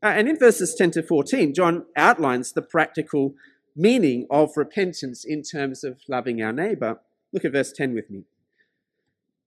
Uh, 0.02 0.08
and 0.08 0.28
in 0.28 0.38
verses 0.38 0.74
10 0.74 0.90
to 0.90 1.02
14, 1.02 1.54
John 1.54 1.86
outlines 1.96 2.52
the 2.52 2.60
practical 2.60 3.34
meaning 3.74 4.26
of 4.30 4.58
repentance 4.58 5.24
in 5.24 5.42
terms 5.42 5.84
of 5.84 6.00
loving 6.06 6.42
our 6.42 6.52
neighbor. 6.52 7.00
Look 7.32 7.46
at 7.46 7.52
verse 7.52 7.72
10 7.72 7.94
with 7.94 8.10
me. 8.10 8.24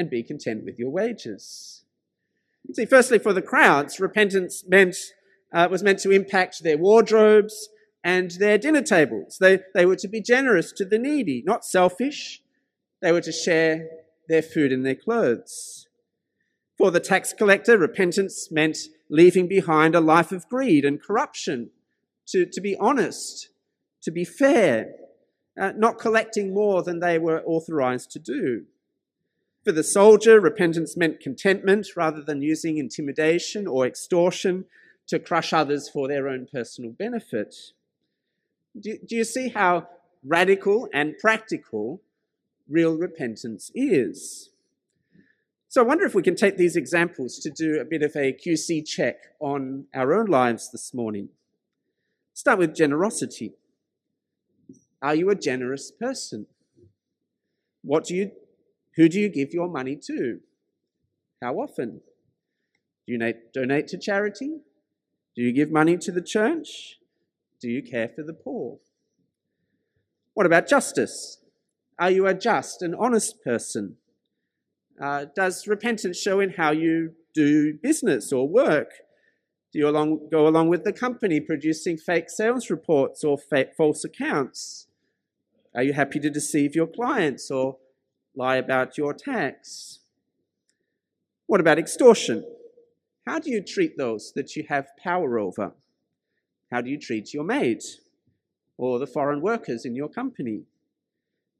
and 0.00 0.08
be 0.08 0.22
content 0.22 0.64
with 0.64 0.78
your 0.78 0.88
wages. 0.88 1.84
See, 2.72 2.86
firstly, 2.86 3.18
for 3.18 3.34
the 3.34 3.42
crowds, 3.42 4.00
repentance 4.00 4.64
meant, 4.66 4.96
uh, 5.52 5.68
was 5.70 5.82
meant 5.82 5.98
to 6.00 6.10
impact 6.10 6.62
their 6.62 6.78
wardrobes 6.78 7.68
and 8.02 8.30
their 8.30 8.56
dinner 8.56 8.80
tables. 8.80 9.36
They, 9.38 9.58
they 9.74 9.84
were 9.84 9.96
to 9.96 10.08
be 10.08 10.22
generous 10.22 10.72
to 10.72 10.86
the 10.86 10.98
needy, 10.98 11.42
not 11.44 11.66
selfish. 11.66 12.40
They 13.02 13.12
were 13.12 13.20
to 13.20 13.32
share 13.32 13.88
their 14.26 14.40
food 14.40 14.72
and 14.72 14.86
their 14.86 14.94
clothes. 14.94 15.86
For 16.78 16.90
the 16.90 17.00
tax 17.00 17.34
collector, 17.34 17.76
repentance 17.76 18.50
meant 18.50 18.78
leaving 19.10 19.48
behind 19.48 19.94
a 19.94 20.00
life 20.00 20.32
of 20.32 20.48
greed 20.48 20.86
and 20.86 21.02
corruption, 21.02 21.70
to, 22.28 22.46
to 22.46 22.60
be 22.62 22.74
honest, 22.76 23.50
to 24.04 24.10
be 24.10 24.24
fair, 24.24 24.94
uh, 25.60 25.72
not 25.76 25.98
collecting 25.98 26.54
more 26.54 26.82
than 26.82 27.00
they 27.00 27.18
were 27.18 27.42
authorized 27.44 28.10
to 28.12 28.18
do. 28.18 28.64
For 29.64 29.72
the 29.72 29.84
soldier, 29.84 30.40
repentance 30.40 30.96
meant 30.96 31.20
contentment 31.20 31.88
rather 31.94 32.22
than 32.22 32.40
using 32.40 32.78
intimidation 32.78 33.66
or 33.66 33.86
extortion 33.86 34.64
to 35.06 35.18
crush 35.18 35.52
others 35.52 35.88
for 35.88 36.08
their 36.08 36.28
own 36.28 36.46
personal 36.50 36.92
benefit. 36.92 37.54
Do, 38.78 38.96
do 39.04 39.16
you 39.16 39.24
see 39.24 39.48
how 39.48 39.88
radical 40.24 40.88
and 40.94 41.18
practical 41.18 42.00
real 42.68 42.96
repentance 42.96 43.70
is? 43.74 44.50
So 45.68 45.82
I 45.82 45.84
wonder 45.84 46.06
if 46.06 46.14
we 46.14 46.22
can 46.22 46.36
take 46.36 46.56
these 46.56 46.74
examples 46.74 47.38
to 47.40 47.50
do 47.50 47.80
a 47.80 47.84
bit 47.84 48.02
of 48.02 48.16
a 48.16 48.32
QC 48.32 48.86
check 48.86 49.18
on 49.40 49.84
our 49.94 50.14
own 50.14 50.26
lives 50.26 50.70
this 50.70 50.94
morning. 50.94 51.28
Start 52.32 52.58
with 52.58 52.74
generosity. 52.74 53.52
Are 55.02 55.14
you 55.14 55.30
a 55.30 55.34
generous 55.34 55.90
person? 55.90 56.46
What 57.82 58.04
do 58.04 58.14
you, 58.14 58.32
who 59.00 59.08
do 59.08 59.18
you 59.18 59.30
give 59.30 59.54
your 59.54 59.66
money 59.66 59.96
to? 59.96 60.40
How 61.40 61.54
often? 61.54 62.02
Do 63.06 63.14
you 63.14 63.34
donate 63.54 63.88
to 63.88 63.98
charity? 63.98 64.58
Do 65.34 65.40
you 65.40 65.52
give 65.52 65.70
money 65.70 65.96
to 65.96 66.12
the 66.12 66.20
church? 66.20 66.98
Do 67.62 67.70
you 67.70 67.82
care 67.82 68.10
for 68.14 68.22
the 68.22 68.34
poor? 68.34 68.76
What 70.34 70.44
about 70.44 70.68
justice? 70.68 71.38
Are 71.98 72.10
you 72.10 72.26
a 72.26 72.34
just 72.34 72.82
and 72.82 72.94
honest 72.94 73.42
person? 73.42 73.96
Uh, 75.00 75.24
does 75.34 75.66
repentance 75.66 76.20
show 76.20 76.38
in 76.38 76.50
how 76.50 76.72
you 76.72 77.12
do 77.32 77.72
business 77.82 78.34
or 78.34 78.46
work? 78.46 78.90
Do 79.72 79.78
you 79.78 79.88
along, 79.88 80.28
go 80.30 80.46
along 80.46 80.68
with 80.68 80.84
the 80.84 80.92
company 80.92 81.40
producing 81.40 81.96
fake 81.96 82.28
sales 82.28 82.68
reports 82.68 83.24
or 83.24 83.38
false 83.78 84.04
accounts? 84.04 84.88
Are 85.74 85.82
you 85.82 85.94
happy 85.94 86.20
to 86.20 86.28
deceive 86.28 86.74
your 86.74 86.86
clients 86.86 87.50
or 87.50 87.78
lie 88.34 88.56
about 88.56 88.96
your 88.96 89.14
tax? 89.14 90.00
What 91.46 91.60
about 91.60 91.78
extortion? 91.78 92.44
How 93.26 93.38
do 93.38 93.50
you 93.50 93.62
treat 93.62 93.96
those 93.96 94.32
that 94.34 94.56
you 94.56 94.64
have 94.68 94.96
power 95.02 95.38
over? 95.38 95.72
How 96.70 96.80
do 96.80 96.90
you 96.90 96.98
treat 96.98 97.34
your 97.34 97.44
maid 97.44 97.82
or 98.76 98.98
the 98.98 99.06
foreign 99.06 99.40
workers 99.40 99.84
in 99.84 99.94
your 99.94 100.08
company? 100.08 100.62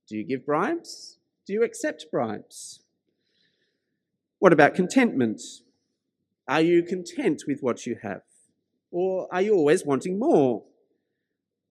Do 0.08 0.16
you 0.16 0.24
give 0.24 0.46
bribes? 0.46 1.18
Do 1.46 1.52
you 1.52 1.62
accept 1.62 2.06
bribes? 2.10 2.80
What 4.38 4.52
about 4.52 4.74
contentment? 4.74 5.42
Are 6.48 6.60
you 6.60 6.82
content 6.82 7.44
with 7.46 7.60
what 7.60 7.86
you 7.86 7.96
have? 8.02 8.22
Or 8.90 9.28
are 9.30 9.42
you 9.42 9.54
always 9.54 9.84
wanting 9.84 10.18
more? 10.18 10.64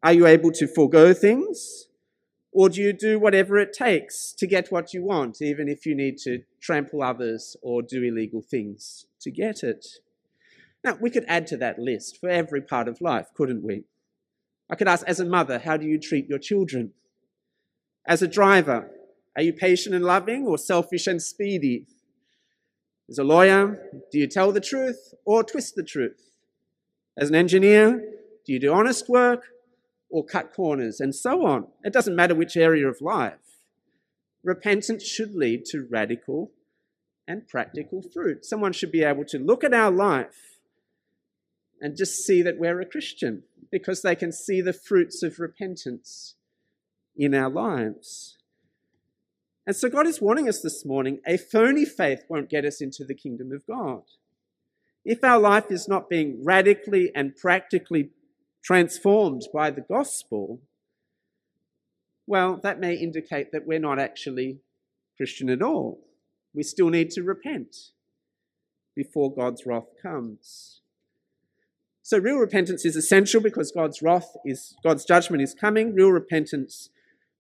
Are 0.02 0.14
you 0.14 0.28
able 0.28 0.52
to 0.54 0.68
forego 0.68 1.14
things? 1.14 1.89
Or 2.52 2.70
do 2.70 2.82
you 2.82 2.94
do 2.94 3.20
whatever 3.20 3.60
it 3.60 3.74
takes 3.74 4.34
to 4.34 4.48
get 4.48 4.72
what 4.72 4.94
you 4.94 5.04
want, 5.04 5.42
even 5.42 5.68
if 5.68 5.86
you 5.86 5.94
need 5.94 6.18
to 6.20 6.44
trample 6.60 7.04
others 7.04 7.56
or 7.62 7.82
do 7.82 8.04
illegal 8.04 8.42
things 8.42 9.06
to 9.22 9.30
get 9.30 9.64
it? 9.64 9.86
Now, 10.84 10.98
we 11.00 11.10
could 11.10 11.26
add 11.28 11.46
to 11.48 11.58
that 11.58 11.78
list 11.78 12.20
for 12.20 12.30
every 12.30 12.62
part 12.62 12.88
of 12.88 13.02
life, 13.02 13.28
couldn't 13.36 13.64
we? 13.64 13.84
I 14.70 14.76
could 14.76 14.88
ask, 14.88 15.06
as 15.08 15.20
a 15.20 15.26
mother, 15.26 15.60
how 15.60 15.78
do 15.78 15.86
you 15.86 16.00
treat 16.00 16.28
your 16.28 16.40
children? 16.40 16.92
As 18.08 18.22
a 18.22 18.28
driver, 18.28 18.90
are 19.36 19.44
you 19.44 19.54
patient 19.54 19.94
and 19.94 20.06
loving 20.06 20.48
or 20.48 20.58
selfish 20.58 21.06
and 21.06 21.22
speedy? 21.22 21.86
As 23.10 23.18
a 23.18 23.24
lawyer, 23.24 23.80
do 24.12 24.20
you 24.20 24.28
tell 24.28 24.52
the 24.52 24.62
truth 24.62 25.14
or 25.26 25.44
twist 25.44 25.76
the 25.76 25.84
truth? 25.84 26.32
As 27.18 27.30
an 27.30 27.36
engineer, 27.36 28.00
do 28.46 28.54
you 28.54 28.60
do 28.60 28.74
honest 28.74 29.10
work 29.10 29.44
or 30.10 30.26
cut 30.26 30.54
corners? 30.54 31.00
And 31.00 31.14
so 31.14 31.46
on. 31.46 31.68
It 31.84 31.94
doesn't 31.94 32.16
matter 32.16 32.36
which 32.36 32.58
area 32.58 32.88
of 32.88 33.02
life. 33.02 33.34
Repentance 34.44 35.06
should 35.06 35.36
lead 35.36 35.66
to 35.66 35.88
radical 35.90 36.52
and 37.28 37.48
practical 37.48 38.02
fruit. 38.02 38.46
Someone 38.46 38.74
should 38.74 38.92
be 38.92 39.04
able 39.04 39.26
to 39.26 39.38
look 39.38 39.64
at 39.64 39.74
our 39.74 39.92
life 39.92 40.60
and 41.82 41.96
just 41.96 42.26
see 42.26 42.42
that 42.42 42.58
we're 42.58 42.82
a 42.82 42.86
Christian 42.86 43.44
because 43.72 44.02
they 44.02 44.16
can 44.16 44.32
see 44.32 44.62
the 44.62 44.74
fruits 44.74 45.22
of 45.24 45.40
repentance 45.40 46.36
in 47.16 47.36
our 47.36 47.50
lives. 47.50 48.38
And 49.68 49.76
so 49.76 49.90
God 49.90 50.08
is 50.08 50.22
warning 50.22 50.50
us 50.50 50.62
this 50.62 50.84
morning 50.84 51.20
a 51.28 51.38
phony 51.38 51.86
faith 51.86 52.24
won't 52.28 52.50
get 52.50 52.66
us 52.66 52.82
into 52.82 53.04
the 53.04 53.14
kingdom 53.14 53.52
of 53.52 53.68
God. 53.68 54.02
If 55.06 55.24
our 55.24 55.40
life 55.40 55.70
is 55.70 55.88
not 55.88 56.10
being 56.10 56.44
radically 56.44 57.12
and 57.14 57.36
practically 57.36 58.10
transformed 58.70 59.42
by 59.52 59.72
the 59.72 59.82
gospel, 59.82 60.62
well, 62.28 62.60
that 62.62 62.80
may 62.80 62.94
indicate 62.94 63.52
that 63.52 63.66
we're 63.66 63.80
not 63.80 63.98
actually 63.98 64.60
Christian 65.18 65.50
at 65.50 65.64
all. 65.64 66.00
We 66.54 66.62
still 66.62 66.90
need 66.90 67.10
to 67.12 67.24
repent 67.24 67.76
before 68.96 69.34
God's 69.34 69.66
wrath 69.66 69.88
comes. 70.00 70.82
So 72.04 72.20
real 72.20 72.38
repentance 72.38 72.86
is 72.86 72.96
essential 72.96 73.42
because 73.42 73.72
God's 73.72 74.04
wrath 74.04 74.38
is 74.46 74.76
God's 74.84 75.04
judgment 75.04 75.42
is 75.42 75.56
coming. 75.56 75.96
Real 75.96 76.12
repentance 76.12 76.92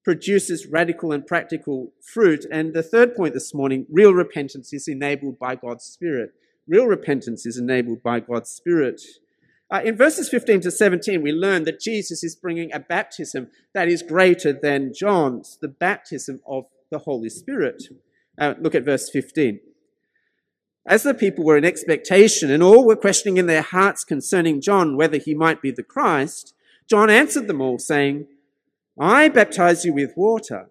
produces 0.04 0.66
radical 0.66 1.12
and 1.12 1.28
practical 1.28 1.94
fruit. 2.02 2.44
And 2.52 2.74
the 2.74 2.82
third 2.82 3.16
point 3.16 3.36
this 3.36 3.54
morning 3.54 3.86
real 3.92 4.16
repentance 4.16 4.74
is 4.74 4.88
enabled 4.88 5.38
by 5.38 5.54
God's 5.54 5.84
Spirit. 5.84 6.32
Real 6.68 6.88
repentance 6.88 7.46
is 7.46 7.56
enabled 7.56 8.02
by 8.02 8.20
God's 8.20 8.50
Spirit. 8.50 9.04
Uh, 9.72 9.82
in 9.86 9.96
verses 9.96 10.30
15 10.30 10.62
to 10.62 10.72
17, 10.72 11.22
we 11.22 11.32
learn 11.32 11.64
that 11.64 11.80
Jesus 11.80 12.24
is 12.24 12.36
bringing 12.36 12.74
a 12.74 12.80
baptism 12.80 13.50
that 13.74 13.88
is 13.88 14.02
greater 14.02 14.52
than 14.52 14.94
John's, 14.94 15.58
the 15.62 15.68
baptism 15.68 16.42
of 16.48 16.66
the 16.90 17.00
Holy 17.00 17.30
Spirit. 17.30 17.84
Uh, 18.40 18.56
look 18.60 18.74
at 18.74 18.84
verse 18.84 19.10
15. 19.10 19.60
As 20.88 21.04
the 21.04 21.14
people 21.14 21.46
were 21.46 21.58
in 21.58 21.66
expectation 21.66 22.50
and 22.50 22.64
all 22.64 22.84
were 22.86 22.96
questioning 22.96 23.38
in 23.38 23.46
their 23.46 23.62
hearts 23.62 24.04
concerning 24.04 24.60
John 24.60 24.98
whether 24.98 25.18
he 25.18 25.36
might 25.36 25.62
be 25.62 25.70
the 25.70 25.84
Christ, 25.84 26.56
John 26.90 27.12
answered 27.12 27.48
them 27.48 27.62
all, 27.62 27.78
saying, 27.78 28.26
I 29.00 29.30
baptize 29.30 29.86
you 29.86 29.94
with 29.94 30.18
water, 30.18 30.70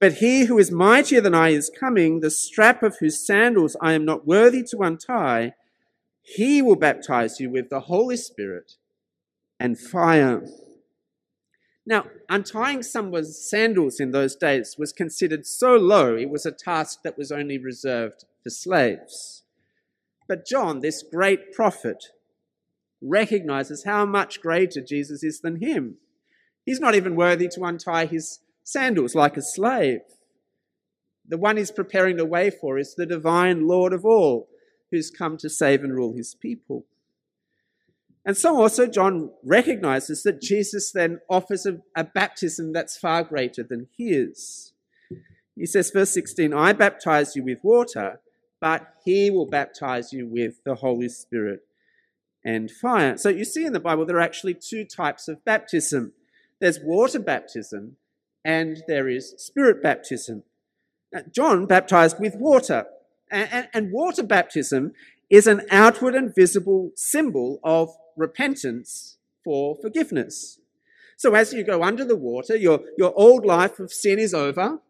but 0.00 0.14
he 0.14 0.46
who 0.46 0.58
is 0.58 0.70
mightier 0.70 1.20
than 1.20 1.34
I 1.34 1.50
is 1.50 1.70
coming, 1.78 2.20
the 2.20 2.30
strap 2.30 2.82
of 2.82 2.96
whose 2.98 3.24
sandals 3.24 3.76
I 3.80 3.92
am 3.92 4.06
not 4.06 4.26
worthy 4.26 4.62
to 4.70 4.78
untie. 4.78 5.52
He 6.22 6.62
will 6.62 6.76
baptize 6.76 7.40
you 7.40 7.50
with 7.50 7.68
the 7.68 7.80
Holy 7.80 8.16
Spirit 8.16 8.76
and 9.58 9.78
fire. 9.78 10.46
Now, 11.84 12.06
untying 12.28 12.82
someone's 12.82 13.38
sandals 13.38 13.98
in 13.98 14.12
those 14.12 14.36
days 14.36 14.76
was 14.78 14.92
considered 14.92 15.46
so 15.46 15.74
low, 15.74 16.16
it 16.16 16.30
was 16.30 16.46
a 16.46 16.52
task 16.52 17.00
that 17.02 17.18
was 17.18 17.32
only 17.32 17.58
reserved 17.58 18.24
for 18.42 18.50
slaves. 18.50 19.42
But 20.28 20.46
John, 20.46 20.80
this 20.80 21.02
great 21.02 21.52
prophet, 21.52 22.06
recognizes 23.02 23.84
how 23.84 24.06
much 24.06 24.40
greater 24.40 24.80
Jesus 24.80 25.24
is 25.24 25.40
than 25.40 25.60
him. 25.60 25.96
He's 26.64 26.80
not 26.80 26.94
even 26.94 27.16
worthy 27.16 27.48
to 27.48 27.64
untie 27.64 28.06
his 28.06 28.38
sandals 28.62 29.16
like 29.16 29.36
a 29.36 29.42
slave. 29.42 30.00
The 31.26 31.38
one 31.38 31.56
he's 31.56 31.72
preparing 31.72 32.16
the 32.16 32.24
way 32.24 32.50
for 32.50 32.78
is 32.78 32.94
the 32.94 33.06
divine 33.06 33.66
Lord 33.66 33.92
of 33.92 34.04
all, 34.04 34.48
who's 34.92 35.10
come 35.10 35.36
to 35.38 35.50
save 35.50 35.82
and 35.82 35.92
rule 35.92 36.14
his 36.14 36.36
people. 36.36 36.84
And 38.24 38.36
so 38.36 38.56
also 38.60 38.86
John 38.86 39.30
recognizes 39.42 40.22
that 40.22 40.40
Jesus 40.40 40.92
then 40.92 41.18
offers 41.28 41.66
a, 41.66 41.78
a, 41.96 42.04
baptism 42.04 42.72
that's 42.72 42.96
far 42.96 43.24
greater 43.24 43.64
than 43.64 43.88
his. 43.98 44.72
He 45.56 45.66
says, 45.66 45.90
verse 45.90 46.10
16, 46.10 46.54
I 46.54 46.72
baptize 46.72 47.34
you 47.34 47.42
with 47.42 47.58
water, 47.64 48.20
but 48.60 48.94
he 49.04 49.28
will 49.28 49.46
baptize 49.46 50.12
you 50.12 50.28
with 50.28 50.62
the 50.64 50.76
Holy 50.76 51.08
Spirit 51.08 51.62
and 52.44 52.70
fire. 52.70 53.16
So 53.16 53.28
you 53.28 53.44
see 53.44 53.64
in 53.64 53.72
the 53.72 53.80
Bible, 53.80 54.06
there 54.06 54.18
are 54.18 54.20
actually 54.20 54.54
two 54.54 54.84
types 54.84 55.26
of 55.26 55.44
baptism 55.44 56.12
there's 56.62 56.78
water 56.78 57.18
baptism 57.18 57.96
and 58.44 58.84
there 58.86 59.08
is 59.08 59.34
spirit 59.36 59.82
baptism. 59.82 60.44
Now, 61.12 61.22
John 61.28 61.66
baptized 61.66 62.20
with 62.20 62.36
water, 62.36 62.86
and, 63.32 63.68
and, 63.72 63.92
water 63.92 64.22
baptism 64.22 64.92
is 65.30 65.46
an 65.46 65.62
outward 65.70 66.14
and 66.14 66.34
visible 66.34 66.92
symbol 66.94 67.58
of 67.64 67.90
repentance 68.16 69.16
for 69.42 69.76
forgiveness. 69.80 70.60
So 71.16 71.34
as 71.34 71.52
you 71.52 71.64
go 71.64 71.82
under 71.82 72.04
the 72.04 72.16
water, 72.16 72.56
your, 72.56 72.80
your 72.98 73.12
old 73.16 73.46
life 73.46 73.80
of 73.80 73.92
sin 73.92 74.18
is 74.18 74.34
over. 74.34 74.80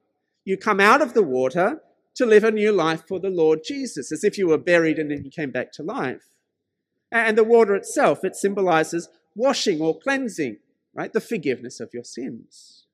You 0.44 0.56
come 0.56 0.80
out 0.80 1.00
of 1.00 1.14
the 1.14 1.22
water 1.22 1.82
to 2.14 2.26
live 2.26 2.44
a 2.44 2.50
new 2.50 2.72
life 2.72 3.04
for 3.06 3.20
the 3.20 3.30
Lord 3.30 3.60
Jesus, 3.64 4.10
as 4.10 4.24
if 4.24 4.36
you 4.36 4.48
were 4.48 4.58
buried 4.58 4.98
and 4.98 5.10
then 5.10 5.24
you 5.24 5.30
came 5.30 5.50
back 5.50 5.72
to 5.72 5.82
life. 5.82 6.24
And 7.10 7.36
the 7.36 7.44
water 7.44 7.74
itself, 7.74 8.24
it 8.24 8.34
symbolizes 8.34 9.08
washing 9.34 9.80
or 9.80 9.98
cleansing, 9.98 10.56
right? 10.94 11.12
The 11.12 11.20
forgiveness 11.20 11.80
of 11.80 11.90
your 11.92 12.04
sins. 12.04 12.86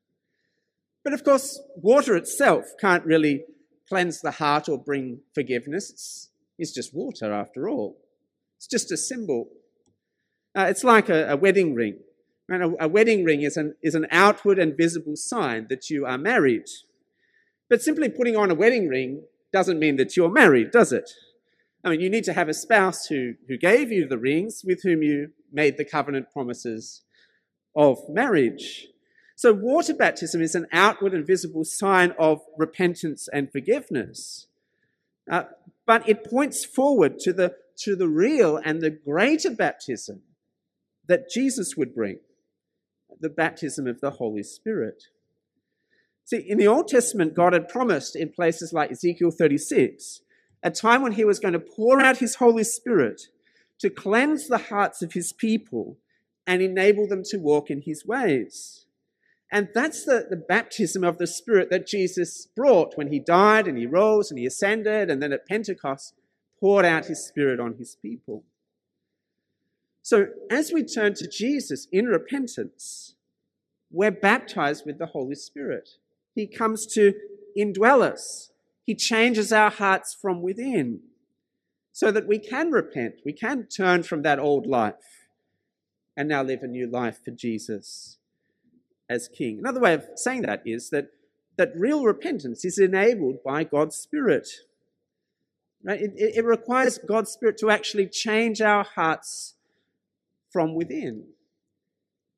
But 1.04 1.12
of 1.12 1.24
course, 1.24 1.60
water 1.76 2.16
itself 2.16 2.66
can't 2.80 3.04
really 3.04 3.44
cleanse 3.88 4.20
the 4.20 4.32
heart 4.32 4.68
or 4.68 4.78
bring 4.78 5.20
forgiveness. 5.34 5.90
It's, 5.90 6.30
it's 6.58 6.72
just 6.72 6.94
water 6.94 7.32
after 7.32 7.68
all. 7.68 7.98
It's 8.56 8.66
just 8.66 8.92
a 8.92 8.96
symbol. 8.96 9.48
Uh, 10.56 10.66
it's 10.68 10.84
like 10.84 11.08
a, 11.08 11.30
a 11.30 11.36
wedding 11.36 11.74
ring. 11.74 11.98
Right? 12.48 12.60
A, 12.60 12.84
a 12.84 12.88
wedding 12.88 13.24
ring 13.24 13.42
is 13.42 13.56
an, 13.56 13.74
is 13.82 13.94
an 13.94 14.06
outward 14.10 14.58
and 14.58 14.76
visible 14.76 15.16
sign 15.16 15.66
that 15.70 15.90
you 15.90 16.06
are 16.06 16.18
married. 16.18 16.64
But 17.68 17.82
simply 17.82 18.08
putting 18.08 18.36
on 18.36 18.50
a 18.50 18.54
wedding 18.54 18.88
ring 18.88 19.22
doesn't 19.52 19.78
mean 19.78 19.96
that 19.96 20.16
you're 20.16 20.30
married, 20.30 20.70
does 20.70 20.92
it? 20.92 21.10
I 21.84 21.90
mean, 21.90 22.00
you 22.00 22.10
need 22.10 22.24
to 22.24 22.32
have 22.32 22.48
a 22.48 22.54
spouse 22.54 23.06
who, 23.06 23.34
who 23.46 23.56
gave 23.56 23.92
you 23.92 24.06
the 24.06 24.18
rings 24.18 24.62
with 24.64 24.82
whom 24.82 25.02
you 25.02 25.30
made 25.52 25.76
the 25.76 25.84
covenant 25.84 26.32
promises 26.32 27.02
of 27.74 27.98
marriage. 28.08 28.88
So, 29.38 29.52
water 29.52 29.94
baptism 29.94 30.42
is 30.42 30.56
an 30.56 30.66
outward 30.72 31.14
and 31.14 31.24
visible 31.24 31.64
sign 31.64 32.12
of 32.18 32.40
repentance 32.56 33.28
and 33.32 33.52
forgiveness. 33.52 34.48
Uh, 35.30 35.44
but 35.86 36.08
it 36.08 36.28
points 36.28 36.64
forward 36.64 37.20
to 37.20 37.32
the, 37.32 37.54
to 37.84 37.94
the 37.94 38.08
real 38.08 38.56
and 38.56 38.80
the 38.80 38.90
greater 38.90 39.50
baptism 39.50 40.22
that 41.06 41.30
Jesus 41.30 41.76
would 41.76 41.94
bring 41.94 42.18
the 43.20 43.28
baptism 43.28 43.86
of 43.86 44.00
the 44.00 44.10
Holy 44.10 44.42
Spirit. 44.42 45.04
See, 46.24 46.38
in 46.38 46.58
the 46.58 46.66
Old 46.66 46.88
Testament, 46.88 47.34
God 47.34 47.52
had 47.52 47.68
promised 47.68 48.16
in 48.16 48.30
places 48.30 48.72
like 48.72 48.90
Ezekiel 48.90 49.30
36 49.30 50.20
a 50.64 50.70
time 50.72 51.00
when 51.00 51.12
he 51.12 51.24
was 51.24 51.38
going 51.38 51.54
to 51.54 51.60
pour 51.60 52.00
out 52.00 52.16
his 52.16 52.34
Holy 52.34 52.64
Spirit 52.64 53.22
to 53.78 53.88
cleanse 53.88 54.48
the 54.48 54.58
hearts 54.58 55.00
of 55.00 55.12
his 55.12 55.32
people 55.32 55.96
and 56.44 56.60
enable 56.60 57.06
them 57.06 57.22
to 57.26 57.38
walk 57.38 57.70
in 57.70 57.82
his 57.82 58.04
ways. 58.04 58.86
And 59.50 59.68
that's 59.74 60.04
the, 60.04 60.26
the 60.28 60.36
baptism 60.36 61.02
of 61.02 61.18
the 61.18 61.26
Spirit 61.26 61.70
that 61.70 61.86
Jesus 61.86 62.46
brought 62.46 62.96
when 62.96 63.10
he 63.10 63.18
died 63.18 63.66
and 63.66 63.78
he 63.78 63.86
rose 63.86 64.30
and 64.30 64.38
he 64.38 64.46
ascended 64.46 65.10
and 65.10 65.22
then 65.22 65.32
at 65.32 65.46
Pentecost 65.46 66.14
poured 66.60 66.84
out 66.84 67.06
his 67.06 67.24
Spirit 67.24 67.58
on 67.58 67.74
his 67.74 67.96
people. 67.96 68.44
So 70.02 70.28
as 70.50 70.72
we 70.72 70.84
turn 70.84 71.14
to 71.14 71.28
Jesus 71.28 71.86
in 71.90 72.06
repentance, 72.06 73.14
we're 73.90 74.10
baptized 74.10 74.84
with 74.84 74.98
the 74.98 75.06
Holy 75.06 75.34
Spirit. 75.34 75.90
He 76.34 76.46
comes 76.46 76.86
to 76.88 77.14
indwell 77.56 78.02
us. 78.02 78.50
He 78.84 78.94
changes 78.94 79.52
our 79.52 79.70
hearts 79.70 80.14
from 80.14 80.42
within 80.42 81.00
so 81.92 82.10
that 82.10 82.28
we 82.28 82.38
can 82.38 82.70
repent. 82.70 83.16
We 83.24 83.32
can 83.32 83.66
turn 83.66 84.02
from 84.02 84.22
that 84.22 84.38
old 84.38 84.66
life 84.66 85.28
and 86.16 86.28
now 86.28 86.42
live 86.42 86.62
a 86.62 86.66
new 86.66 86.86
life 86.86 87.18
for 87.24 87.30
Jesus 87.30 88.18
as 89.08 89.28
King. 89.28 89.58
Another 89.58 89.80
way 89.80 89.94
of 89.94 90.04
saying 90.16 90.42
that 90.42 90.62
is 90.66 90.90
that, 90.90 91.10
that 91.56 91.72
real 91.74 92.04
repentance 92.04 92.64
is 92.64 92.78
enabled 92.78 93.42
by 93.44 93.64
God's 93.64 93.96
Spirit. 93.96 94.48
Right? 95.82 96.00
It, 96.00 96.12
it 96.16 96.44
requires 96.44 96.98
God's 96.98 97.30
Spirit 97.30 97.58
to 97.58 97.70
actually 97.70 98.08
change 98.08 98.60
our 98.60 98.84
hearts 98.84 99.54
from 100.50 100.74
within. 100.74 101.24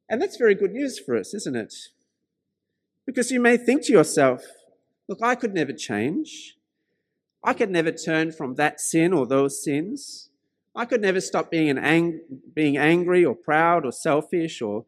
And 0.08 0.20
that's 0.20 0.36
very 0.36 0.54
good 0.54 0.72
news 0.72 0.98
for 0.98 1.16
us, 1.16 1.34
isn't 1.34 1.56
it? 1.56 1.74
Because 3.06 3.30
you 3.30 3.40
may 3.40 3.56
think 3.56 3.84
to 3.84 3.92
yourself, 3.92 4.44
Look, 5.10 5.24
I 5.24 5.34
could 5.34 5.54
never 5.54 5.72
change. 5.72 6.56
I 7.42 7.52
could 7.52 7.68
never 7.68 7.90
turn 7.90 8.30
from 8.30 8.54
that 8.54 8.80
sin 8.80 9.12
or 9.12 9.26
those 9.26 9.60
sins. 9.60 10.30
I 10.72 10.84
could 10.84 11.00
never 11.00 11.20
stop 11.20 11.50
being, 11.50 11.68
an 11.68 11.78
ang- 11.78 12.20
being 12.54 12.76
angry 12.76 13.24
or 13.24 13.34
proud 13.34 13.84
or 13.84 13.90
selfish, 13.90 14.62
or 14.62 14.84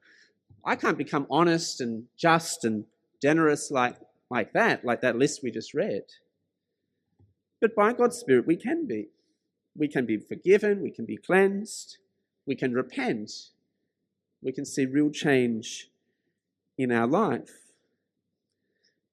I 0.64 0.76
can't 0.76 0.98
become 0.98 1.26
honest 1.30 1.80
and 1.80 2.04
just 2.16 2.64
and 2.64 2.84
generous 3.20 3.70
like, 3.70 3.96
like 4.30 4.52
that, 4.52 4.84
like 4.84 5.00
that 5.02 5.16
list 5.16 5.40
we 5.42 5.50
just 5.50 5.74
read. 5.74 6.02
But 7.60 7.74
by 7.74 7.92
God's 7.92 8.18
Spirit, 8.18 8.46
we 8.46 8.56
can 8.56 8.86
be. 8.86 9.08
We 9.76 9.88
can 9.88 10.04
be 10.04 10.18
forgiven, 10.18 10.82
we 10.82 10.90
can 10.90 11.06
be 11.06 11.16
cleansed, 11.16 11.96
we 12.46 12.54
can 12.54 12.74
repent, 12.74 13.30
we 14.42 14.52
can 14.52 14.66
see 14.66 14.84
real 14.84 15.10
change 15.10 15.88
in 16.76 16.92
our 16.92 17.06
life. 17.06 17.72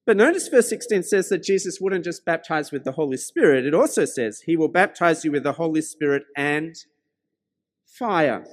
But 0.05 0.17
notice 0.17 0.47
verse 0.47 0.67
16 0.67 1.03
says 1.03 1.29
that 1.29 1.43
Jesus 1.43 1.79
wouldn't 1.79 2.03
just 2.03 2.25
baptize 2.25 2.71
with 2.71 2.83
the 2.83 2.93
Holy 2.93 3.15
Spirit. 3.15 3.65
It 3.65 3.75
also 3.75 4.05
says 4.05 4.41
he 4.41 4.57
will 4.57 4.67
baptize 4.67 5.23
you 5.23 5.31
with 5.31 5.43
the 5.43 5.53
Holy 5.53 5.81
Spirit 5.81 6.23
and 6.35 6.75
fire. 7.85 8.45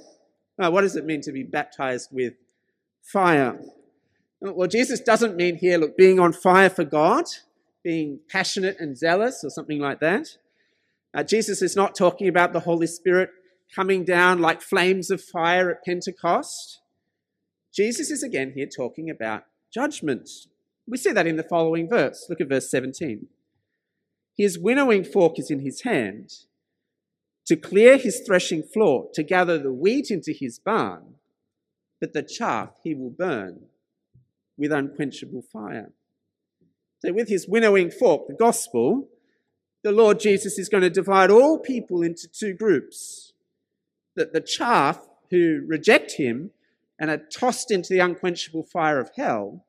Now, 0.57 0.71
what 0.71 0.81
does 0.81 0.95
it 0.95 1.05
mean 1.05 1.21
to 1.21 1.31
be 1.31 1.43
baptized 1.43 2.09
with 2.11 2.33
fire? 3.11 3.59
Well, 4.41 4.67
Jesus 4.67 4.99
doesn't 4.99 5.35
mean 5.35 5.57
here, 5.57 5.77
look, 5.77 5.97
being 5.97 6.19
on 6.19 6.33
fire 6.33 6.69
for 6.69 6.83
God, 6.83 7.25
being 7.83 8.19
passionate 8.29 8.77
and 8.79 8.97
zealous 8.97 9.43
or 9.43 9.49
something 9.49 9.79
like 9.79 9.99
that. 9.99 10.37
Uh, 11.13 11.23
Jesus 11.23 11.61
is 11.61 11.75
not 11.75 11.95
talking 11.95 12.27
about 12.27 12.53
the 12.53 12.59
Holy 12.61 12.87
Spirit 12.87 13.29
coming 13.75 14.03
down 14.03 14.39
like 14.39 14.61
flames 14.61 15.09
of 15.09 15.21
fire 15.21 15.71
at 15.71 15.83
Pentecost. 15.83 16.81
Jesus 17.73 18.11
is 18.11 18.23
again 18.23 18.53
here 18.55 18.67
talking 18.67 19.09
about 19.09 19.43
judgment, 19.73 20.29
we 20.87 20.97
see 20.97 21.11
that 21.11 21.27
in 21.27 21.35
the 21.35 21.43
following 21.43 21.89
verse. 21.89 22.25
Look 22.29 22.39
at 22.39 22.49
verse 22.49 22.71
17. 22.71 23.27
His 24.37 24.57
winnowing 24.57 25.03
fork 25.03 25.37
is 25.37 25.51
in 25.51 25.59
his 25.59 25.81
hand 25.81 26.31
to 27.45 27.55
clear 27.55 27.97
his 27.97 28.21
threshing 28.25 28.63
floor, 28.63 29.09
to 29.13 29.23
gather 29.23 29.57
the 29.57 29.73
wheat 29.73 30.11
into 30.11 30.31
his 30.31 30.59
barn, 30.59 31.15
but 31.99 32.13
the 32.13 32.23
chaff 32.23 32.79
he 32.83 32.93
will 32.93 33.09
burn 33.09 33.61
with 34.57 34.71
unquenchable 34.71 35.41
fire. 35.41 35.91
So, 36.99 37.13
with 37.13 37.29
his 37.29 37.47
winnowing 37.47 37.91
fork, 37.91 38.27
the 38.27 38.33
gospel, 38.33 39.07
the 39.83 39.91
Lord 39.91 40.19
Jesus 40.19 40.57
is 40.57 40.69
going 40.69 40.83
to 40.83 40.89
divide 40.89 41.29
all 41.29 41.59
people 41.59 42.01
into 42.01 42.27
two 42.27 42.53
groups. 42.53 43.33
That 44.15 44.33
the 44.33 44.41
chaff 44.41 45.07
who 45.29 45.63
reject 45.67 46.13
him 46.13 46.51
and 46.99 47.11
are 47.11 47.17
tossed 47.17 47.69
into 47.69 47.93
the 47.93 47.99
unquenchable 47.99 48.63
fire 48.63 48.99
of 48.99 49.11
hell, 49.15 49.63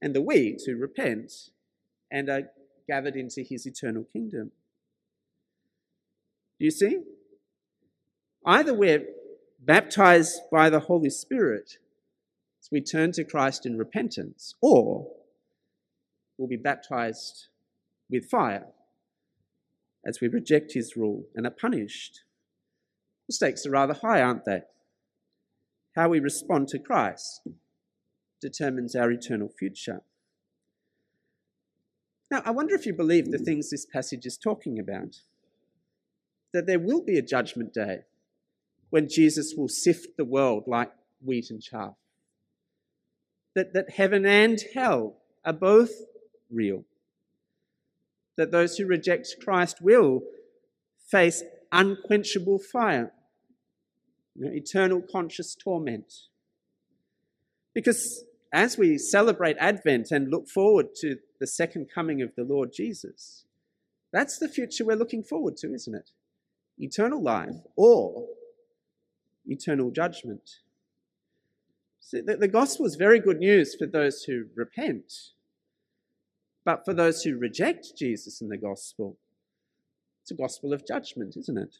and 0.00 0.14
the 0.14 0.22
we 0.22 0.58
who 0.64 0.76
repent 0.76 1.50
and 2.10 2.28
are 2.28 2.50
gathered 2.88 3.16
into 3.16 3.42
his 3.42 3.66
eternal 3.66 4.04
kingdom. 4.04 4.52
Do 6.58 6.64
you 6.64 6.70
see? 6.70 7.00
Either 8.46 8.72
we're 8.72 9.04
baptized 9.58 10.40
by 10.50 10.70
the 10.70 10.80
Holy 10.80 11.10
Spirit 11.10 11.78
as 12.60 12.68
we 12.70 12.80
turn 12.80 13.12
to 13.12 13.24
Christ 13.24 13.66
in 13.66 13.78
repentance, 13.78 14.54
or 14.60 15.08
we'll 16.36 16.48
be 16.48 16.56
baptized 16.56 17.48
with 18.10 18.28
fire 18.28 18.66
as 20.06 20.20
we 20.20 20.28
reject 20.28 20.72
his 20.72 20.96
rule 20.96 21.24
and 21.34 21.46
are 21.46 21.50
punished. 21.50 22.22
The 23.26 23.34
stakes 23.34 23.66
are 23.66 23.70
rather 23.70 23.94
high, 23.94 24.22
aren't 24.22 24.44
they? 24.44 24.62
How 25.96 26.08
we 26.08 26.20
respond 26.20 26.68
to 26.68 26.78
Christ 26.78 27.40
determines 28.40 28.94
our 28.94 29.10
eternal 29.10 29.48
future. 29.48 30.02
Now, 32.30 32.42
I 32.44 32.50
wonder 32.50 32.74
if 32.74 32.86
you 32.86 32.92
believe 32.92 33.30
the 33.30 33.38
things 33.38 33.70
this 33.70 33.86
passage 33.86 34.26
is 34.26 34.36
talking 34.36 34.78
about. 34.78 35.20
That 36.52 36.66
there 36.66 36.78
will 36.78 37.02
be 37.02 37.18
a 37.18 37.22
judgment 37.22 37.72
day 37.72 38.00
when 38.90 39.08
Jesus 39.08 39.54
will 39.56 39.68
sift 39.68 40.16
the 40.16 40.24
world 40.24 40.64
like 40.66 40.90
wheat 41.24 41.50
and 41.50 41.62
chaff. 41.62 41.94
That, 43.54 43.72
that 43.72 43.90
heaven 43.90 44.26
and 44.26 44.58
hell 44.74 45.16
are 45.44 45.52
both 45.52 45.90
real. 46.50 46.84
That 48.36 48.52
those 48.52 48.76
who 48.76 48.86
reject 48.86 49.36
Christ 49.42 49.78
will 49.80 50.22
face 51.10 51.42
unquenchable 51.72 52.58
fire, 52.58 53.12
you 54.34 54.44
know, 54.44 54.52
eternal 54.52 55.00
conscious 55.00 55.54
torment. 55.54 56.12
Because 57.74 58.24
as 58.52 58.78
we 58.78 58.98
celebrate 58.98 59.56
Advent 59.58 60.10
and 60.10 60.30
look 60.30 60.48
forward 60.48 60.94
to 60.96 61.16
the 61.40 61.46
second 61.46 61.88
coming 61.94 62.22
of 62.22 62.34
the 62.36 62.44
Lord 62.44 62.72
Jesus, 62.72 63.44
that's 64.12 64.38
the 64.38 64.48
future 64.48 64.84
we're 64.84 64.96
looking 64.96 65.22
forward 65.22 65.56
to, 65.58 65.72
isn't 65.72 65.94
it? 65.94 66.10
Eternal 66.78 67.22
life 67.22 67.56
or 67.76 68.26
eternal 69.46 69.90
judgment. 69.90 70.60
See, 72.00 72.20
the, 72.20 72.36
the 72.36 72.48
gospel 72.48 72.86
is 72.86 72.94
very 72.96 73.18
good 73.18 73.38
news 73.38 73.74
for 73.74 73.86
those 73.86 74.22
who 74.22 74.46
repent, 74.54 75.12
but 76.64 76.84
for 76.84 76.94
those 76.94 77.22
who 77.22 77.36
reject 77.36 77.96
Jesus 77.96 78.40
and 78.40 78.50
the 78.50 78.56
gospel, 78.56 79.16
it's 80.22 80.30
a 80.30 80.34
gospel 80.34 80.72
of 80.72 80.86
judgment, 80.86 81.36
isn't 81.36 81.58
it? 81.58 81.76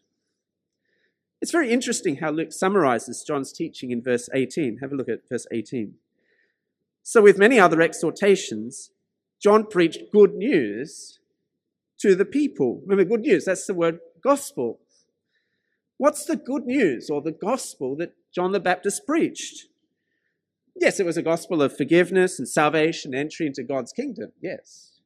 It's 1.40 1.52
very 1.52 1.70
interesting 1.70 2.16
how 2.16 2.30
Luke 2.30 2.52
summarizes 2.52 3.22
John's 3.22 3.52
teaching 3.52 3.90
in 3.90 4.02
verse 4.02 4.28
18. 4.32 4.78
Have 4.78 4.92
a 4.92 4.96
look 4.96 5.08
at 5.08 5.28
verse 5.28 5.46
18. 5.52 5.94
So, 7.02 7.22
with 7.22 7.38
many 7.38 7.60
other 7.60 7.80
exhortations, 7.80 8.90
John 9.40 9.66
preached 9.66 10.10
good 10.12 10.34
news 10.34 11.20
to 11.98 12.14
the 12.14 12.24
people. 12.24 12.80
Remember, 12.86 13.04
good 13.04 13.20
news, 13.20 13.44
that's 13.44 13.66
the 13.66 13.74
word 13.74 14.00
gospel. 14.22 14.80
What's 15.98 16.24
the 16.24 16.36
good 16.36 16.66
news 16.66 17.08
or 17.08 17.22
the 17.22 17.32
gospel 17.32 17.96
that 17.96 18.14
John 18.34 18.52
the 18.52 18.60
Baptist 18.60 19.06
preached? 19.06 19.66
Yes, 20.78 21.00
it 21.00 21.06
was 21.06 21.16
a 21.16 21.22
gospel 21.22 21.62
of 21.62 21.76
forgiveness 21.76 22.38
and 22.38 22.46
salvation, 22.46 23.14
entry 23.14 23.46
into 23.46 23.62
God's 23.62 23.92
kingdom, 23.92 24.32
yes. 24.42 25.00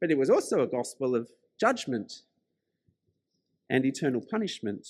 But 0.00 0.10
it 0.10 0.16
was 0.16 0.30
also 0.30 0.62
a 0.62 0.66
gospel 0.66 1.14
of 1.14 1.28
judgment 1.60 2.22
and 3.68 3.84
eternal 3.84 4.22
punishment. 4.22 4.86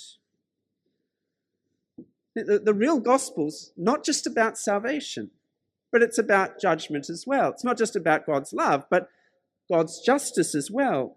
The, 2.37 2.61
the 2.64 2.74
real 2.74 3.00
gospel's 3.00 3.72
not 3.76 4.04
just 4.04 4.26
about 4.26 4.59
salvation, 4.59 5.30
but 5.90 6.02
it's 6.02 6.18
about 6.18 6.61
judgment 6.61 7.09
as 7.09 7.24
well. 7.26 7.50
It's 7.50 7.64
not 7.64 7.78
just 7.78 7.96
about 7.96 8.26
God's 8.26 8.52
love, 8.52 8.85
but 8.90 9.09
God's 9.68 10.00
justice 10.00 10.54
as 10.54 10.70
well. 10.70 11.16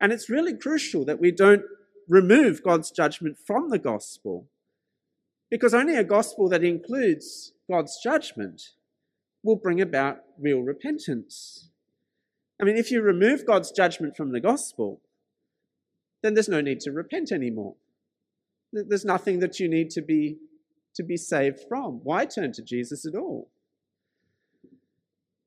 And 0.00 0.12
it's 0.12 0.30
really 0.30 0.54
crucial 0.54 1.04
that 1.04 1.20
we 1.20 1.30
don't 1.30 1.62
remove 2.08 2.62
God's 2.62 2.90
judgment 2.90 3.36
from 3.38 3.70
the 3.70 3.78
gospel. 3.78 4.48
Because 5.50 5.74
only 5.74 5.96
a 5.96 6.04
gospel 6.04 6.48
that 6.48 6.64
includes 6.64 7.52
God's 7.70 7.98
judgment 8.02 8.60
will 9.42 9.56
bring 9.56 9.80
about 9.80 10.18
real 10.38 10.60
repentance. 10.60 11.68
I 12.60 12.64
mean, 12.64 12.76
if 12.76 12.90
you 12.90 13.02
remove 13.02 13.46
God's 13.46 13.70
judgment 13.70 14.16
from 14.16 14.32
the 14.32 14.40
gospel, 14.40 15.00
then 16.22 16.34
there's 16.34 16.48
no 16.48 16.60
need 16.60 16.80
to 16.80 16.92
repent 16.92 17.30
anymore. 17.30 17.74
There's 18.72 19.04
nothing 19.04 19.40
that 19.40 19.60
you 19.60 19.68
need 19.68 19.90
to 19.90 20.02
be, 20.02 20.38
to 20.94 21.02
be 21.02 21.16
saved 21.16 21.60
from. 21.68 22.00
Why 22.02 22.24
turn 22.24 22.52
to 22.52 22.62
Jesus 22.62 23.06
at 23.06 23.14
all? 23.14 23.50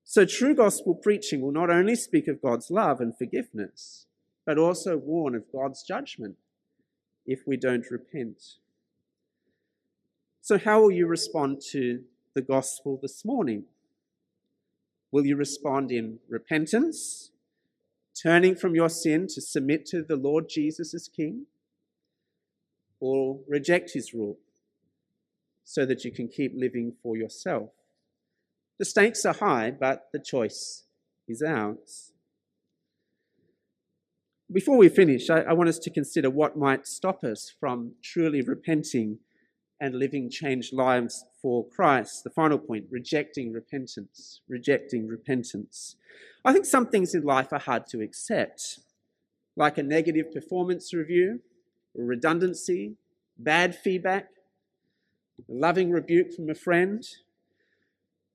So, 0.04 0.24
true 0.24 0.56
gospel 0.56 0.96
preaching 0.96 1.42
will 1.42 1.52
not 1.52 1.70
only 1.70 1.96
speak 1.96 2.30
of 2.30 2.42
God's 2.42 2.72
love 2.72 3.02
and 3.02 3.18
forgiveness, 3.18 4.06
but 4.46 4.58
also 4.58 4.96
warn 4.96 5.36
of 5.36 5.52
God's 5.52 5.84
judgment 5.84 6.38
if 7.28 7.42
we 7.46 7.58
don't 7.58 7.86
repent. 7.92 8.42
So, 10.42 10.58
how 10.58 10.82
will 10.82 10.92
you 10.92 11.08
respond 11.08 11.62
to 11.72 12.04
the 12.34 12.42
gospel 12.42 12.98
this 13.02 13.26
morning? 13.26 13.66
Will 15.12 15.26
you 15.26 15.36
respond 15.36 15.92
in 15.92 16.20
repentance, 16.30 17.32
turning 18.22 18.56
from 18.56 18.74
your 18.74 18.90
sin 18.90 19.28
to 19.28 19.42
submit 19.42 19.86
to 19.88 20.02
the 20.02 20.16
Lord 20.16 20.50
Jesus 20.50 20.94
as 20.94 21.10
King? 21.10 21.48
Or 23.00 23.40
reject 23.48 23.92
his 23.94 24.14
rule 24.14 24.40
so 25.64 25.86
that 25.86 26.04
you 26.04 26.12
can 26.12 26.30
keep 26.30 26.54
living 26.56 26.94
for 27.04 27.16
yourself? 27.16 27.70
The 28.80 28.86
stakes 28.86 29.26
are 29.26 29.34
high, 29.34 29.72
but 29.72 30.08
the 30.14 30.20
choice 30.20 30.84
is 31.28 31.42
ours. 31.42 32.14
Before 34.52 34.78
we 34.78 34.88
finish, 34.88 35.30
I, 35.30 35.42
I, 35.42 35.52
want 35.52 35.68
us 35.68 35.80
to 35.80 35.90
consider 35.90 36.30
what 36.30 36.58
might 36.58 36.88
stop 36.88 37.26
us 37.26 37.54
from 37.60 37.96
truly 38.02 38.42
repenting 38.42 39.20
and 39.82 39.94
living 39.94 40.30
changed 40.30 40.72
lives 40.72 41.26
for 41.42 41.68
Christ. 41.68 42.24
The 42.24 42.30
final 42.30 42.58
point 42.58 42.86
rejecting 42.90 43.52
repentance. 43.52 44.40
Rejecting 44.48 45.06
repentance. 45.06 45.98
I 46.46 46.54
think 46.54 46.64
some 46.64 46.88
things 46.88 47.14
in 47.14 47.24
life 47.24 47.52
are 47.52 47.60
hard 47.60 47.88
to 47.88 48.02
accept, 48.02 48.80
like 49.58 49.78
a 49.78 49.84
negative 49.84 50.32
performance 50.32 50.94
review, 50.94 51.42
redundancy, 51.94 52.94
bad 53.38 53.76
feedback, 53.76 54.30
a 55.40 55.54
loving 55.54 55.92
rebuke 55.92 56.34
from 56.34 56.50
a 56.50 56.56
friend. 56.56 57.04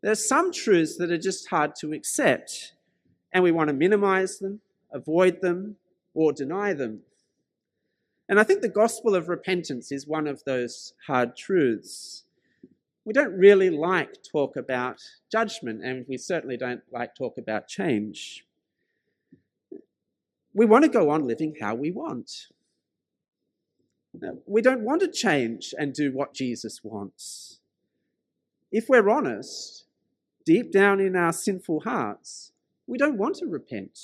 There's 0.03 0.29
some 0.29 0.53
truths 0.53 0.99
that 0.99 1.11
are 1.11 1.17
just 1.17 1.49
hard 1.49 1.75
to 1.81 1.95
accept, 1.95 2.75
and 3.33 3.43
we 3.43 3.51
want 3.51 3.69
to 3.69 3.75
minimize 3.75 4.41
them, 4.41 4.61
avoid 4.93 5.41
them, 5.41 5.77
or 6.15 6.33
deny 6.33 6.73
them. 6.73 7.01
And 8.29 8.39
I 8.41 8.45
think 8.45 8.63
the 8.63 8.69
gospel 8.69 9.15
of 9.15 9.29
repentance 9.29 9.93
is 9.93 10.07
one 10.07 10.27
of 10.27 10.45
those 10.45 10.95
hard 11.07 11.37
truths. 11.37 12.25
We 13.05 13.13
don't 13.13 13.37
really 13.37 13.69
like 13.69 14.23
talk 14.23 14.57
about 14.57 15.03
judgment, 15.31 15.85
and 15.85 16.07
we 16.09 16.17
certainly 16.17 16.57
don't 16.57 16.83
like 16.93 17.15
talk 17.15 17.37
about 17.37 17.67
change. 17.67 18.47
We 20.55 20.67
want 20.67 20.85
to 20.85 20.91
go 20.91 21.11
on 21.11 21.27
living 21.27 21.57
how 21.61 21.75
we 21.75 21.91
want. 21.91 22.49
We 24.47 24.63
don't 24.63 24.83
want 24.83 25.01
to 25.01 25.09
change 25.09 25.75
and 25.77 25.93
do 25.93 26.13
what 26.13 26.35
Jesus 26.35 26.81
wants. 26.85 27.61
If 28.71 28.89
we're 28.89 29.11
honest, 29.11 29.85
deep 30.45 30.71
down 30.71 31.01
in 31.01 31.17
our 31.17 31.33
sinful 31.33 31.81
hearts, 31.81 32.53
we 32.87 32.99
don't 32.99 33.19
want 33.19 33.37
to 33.37 33.47
repent. 33.47 33.99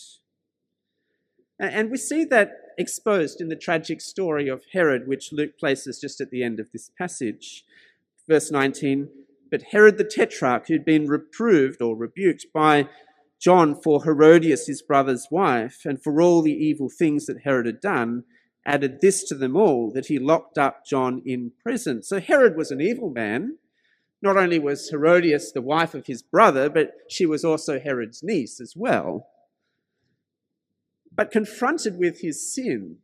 And 1.59 1.91
we 1.91 1.97
see 1.97 2.25
that 2.27 2.53
exposed 2.79 3.41
in 3.41 3.49
the 3.49 3.57
tragic 3.57 4.01
story 4.01 4.49
of 4.49 4.63
Herod, 4.73 5.09
which 5.09 5.33
Luke 5.33 5.59
places 5.59 6.01
just 6.01 6.21
at 6.21 6.31
the 6.31 6.43
end 6.45 6.61
of 6.61 6.71
this 6.73 6.91
passage. 6.97 7.65
Verse 8.29 8.51
19 8.51 9.09
But 9.51 9.63
Herod 9.71 9.99
the 9.99 10.05
Tetrarch, 10.05 10.69
who'd 10.69 10.85
been 10.85 11.09
reproved 11.09 11.83
or 11.83 11.97
rebuked 11.97 12.47
by 12.53 12.89
John 13.41 13.75
for 13.75 14.05
Herodias, 14.05 14.67
his 14.67 14.83
brother's 14.83 15.29
wife, 15.31 15.85
and 15.85 16.03
for 16.03 16.21
all 16.21 16.43
the 16.43 16.53
evil 16.53 16.89
things 16.89 17.27
that 17.27 17.43
Herod 17.43 17.67
had 17.67 17.81
done, 17.81 18.25
added 18.67 19.01
this 19.01 19.25
to 19.25 19.35
them 19.35 19.57
all 19.57 19.91
that 19.93 20.07
he 20.07 20.19
locked 20.19 20.59
up 20.59 20.85
John 20.85 21.23
in 21.25 21.53
prison. 21.63 22.03
So 22.03 22.21
Herod 22.21 22.57
was 22.57 22.71
an 22.71 22.81
evil 22.81 23.11
man. 23.11 23.59
Not 24.21 24.37
only 24.37 24.59
was 24.59 24.91
Herodias 24.91 25.53
the 25.53 25.63
wife 25.63 25.95
of 25.95 26.07
his 26.07 26.23
brother, 26.23 26.69
but 26.69 26.93
she 27.09 27.25
was 27.27 27.45
also 27.45 27.81
Herod's 27.81 28.23
niece 28.23 28.61
as 28.61 28.75
well. 28.77 29.29
But 31.19 31.33
confronted 31.33 31.99
with 31.99 32.21
his 32.21 32.55
sin, 32.55 32.99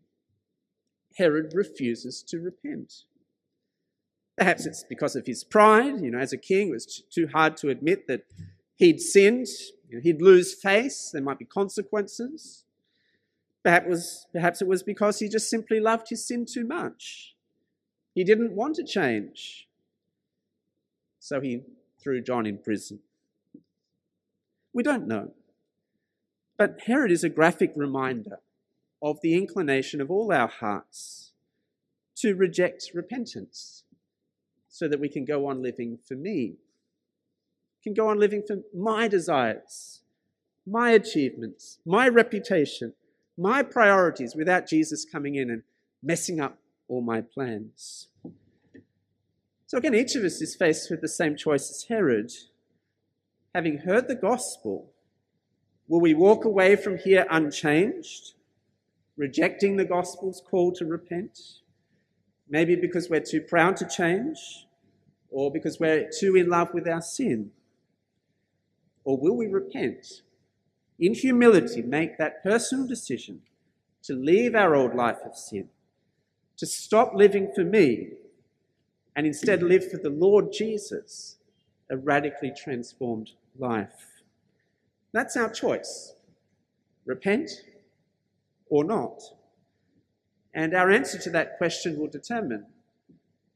Herod 1.17 1.53
refuses 1.53 2.23
to 2.29 2.39
repent. 2.39 3.07
Perhaps 4.39 4.67
it's 4.67 4.85
because 4.89 5.17
of 5.17 5.27
his 5.27 5.43
pride. 5.43 6.01
You 6.01 6.13
know, 6.13 6.21
as 6.21 6.33
a 6.33 6.39
king, 6.39 6.69
it 6.69 6.75
was 6.75 7.03
too 7.11 7.27
hard 7.27 7.57
to 7.57 7.71
admit 7.71 8.07
that 8.07 8.23
he'd 8.77 9.01
sinned. 9.01 9.49
You 9.89 9.97
know, 9.97 10.01
he'd 10.01 10.23
lose 10.23 10.55
face. 10.55 11.11
There 11.13 11.23
might 11.23 11.41
be 11.41 11.45
consequences. 11.45 12.65
Perhaps 13.65 13.87
it, 13.87 13.91
was, 13.91 14.27
perhaps 14.33 14.63
it 14.63 14.69
was 14.69 14.85
because 14.85 15.19
he 15.19 15.29
just 15.29 15.51
simply 15.51 15.81
loved 15.81 16.09
his 16.09 16.25
sin 16.25 16.47
too 16.47 16.65
much. 16.65 17.35
He 18.15 18.23
didn't 18.23 18.53
want 18.53 18.77
to 18.77 18.85
change. 18.85 19.67
So 21.19 21.41
he 21.41 21.63
threw 22.01 22.21
John 22.21 22.47
in 22.47 22.59
prison. 22.59 23.01
We 24.73 24.85
don't 24.85 25.09
know. 25.09 25.33
But 26.57 26.81
Herod 26.87 27.11
is 27.11 27.25
a 27.25 27.29
graphic 27.29 27.73
reminder 27.75 28.39
of 29.03 29.21
the 29.23 29.35
inclination 29.35 30.01
of 30.01 30.11
all 30.11 30.33
our 30.33 30.49
hearts 30.49 31.33
to 32.17 32.35
reject 32.35 32.91
repentance 32.95 33.83
so 34.69 34.89
that 34.89 35.01
we 35.01 35.09
can 35.09 35.25
go 35.25 35.47
on 35.47 35.63
living 35.63 35.99
for 36.07 36.15
me, 36.15 36.55
can 37.83 37.93
go 37.93 38.09
on 38.09 38.19
living 38.19 38.43
for 38.47 38.59
my 38.75 39.09
desires, 39.09 40.01
my 40.67 40.91
achievements, 40.91 41.79
my 41.85 42.09
reputation, 42.09 42.95
my 43.37 43.63
priorities 43.63 44.35
without 44.35 44.67
Jesus 44.67 45.05
coming 45.05 45.35
in 45.35 45.51
and 45.51 45.63
messing 46.03 46.41
up 46.41 46.59
all 46.89 47.03
my 47.03 47.21
plans. 47.21 48.09
So, 49.67 49.79
again, 49.79 49.95
each 49.95 50.15
of 50.15 50.23
us 50.25 50.41
is 50.41 50.55
faced 50.55 50.91
with 50.91 51.01
the 51.01 51.09
same 51.09 51.37
choice 51.37 51.71
as 51.71 51.87
Herod. 51.89 52.33
Having 53.55 53.79
heard 53.79 54.09
the 54.09 54.15
gospel, 54.15 54.94
will 55.89 56.01
we 56.01 56.15
walk 56.15 56.45
away 56.45 56.77
from 56.77 56.99
here 56.99 57.27
unchanged, 57.31 58.33
rejecting 59.17 59.77
the 59.77 59.85
gospel's 59.85 60.43
call 60.49 60.73
to 60.73 60.85
repent? 60.85 61.39
Maybe 62.49 62.77
because 62.77 63.09
we're 63.09 63.21
too 63.21 63.41
proud 63.41 63.77
to 63.79 63.89
change, 63.89 64.67
or 65.31 65.51
because 65.51 65.81
we're 65.81 66.09
too 66.19 66.37
in 66.37 66.49
love 66.49 66.73
with 66.73 66.89
our 66.89 67.03
sin? 67.03 67.51
Or 69.05 69.19
will 69.19 69.37
we 69.37 69.47
repent? 69.47 70.23
In 70.99 71.15
humility, 71.15 71.83
make 71.83 72.19
that 72.19 72.43
personal 72.43 72.87
decision 72.87 73.43
to 74.05 74.15
leave 74.15 74.55
our 74.55 74.75
old 74.75 74.95
life 74.95 75.19
of 75.25 75.37
sin, 75.37 75.69
to 76.57 76.67
stop 76.67 77.15
living 77.15 77.51
for 77.55 77.65
me, 77.65 78.11
and 79.17 79.27
instead 79.27 79.63
live 79.63 79.91
for 79.91 79.97
the 79.97 80.11
Lord 80.11 80.53
Jesus, 80.53 81.39
a 81.91 81.97
radically 81.97 82.53
transformed 82.57 83.33
life. 83.59 84.14
That's 85.15 85.37
our 85.37 85.49
choice 85.49 86.13
repent 87.07 87.51
or 88.69 88.83
not. 88.83 89.23
And 90.53 90.75
our 90.75 90.91
answer 90.91 91.19
to 91.19 91.31
that 91.31 91.57
question 91.57 91.99
will 91.99 92.09
determine 92.09 92.67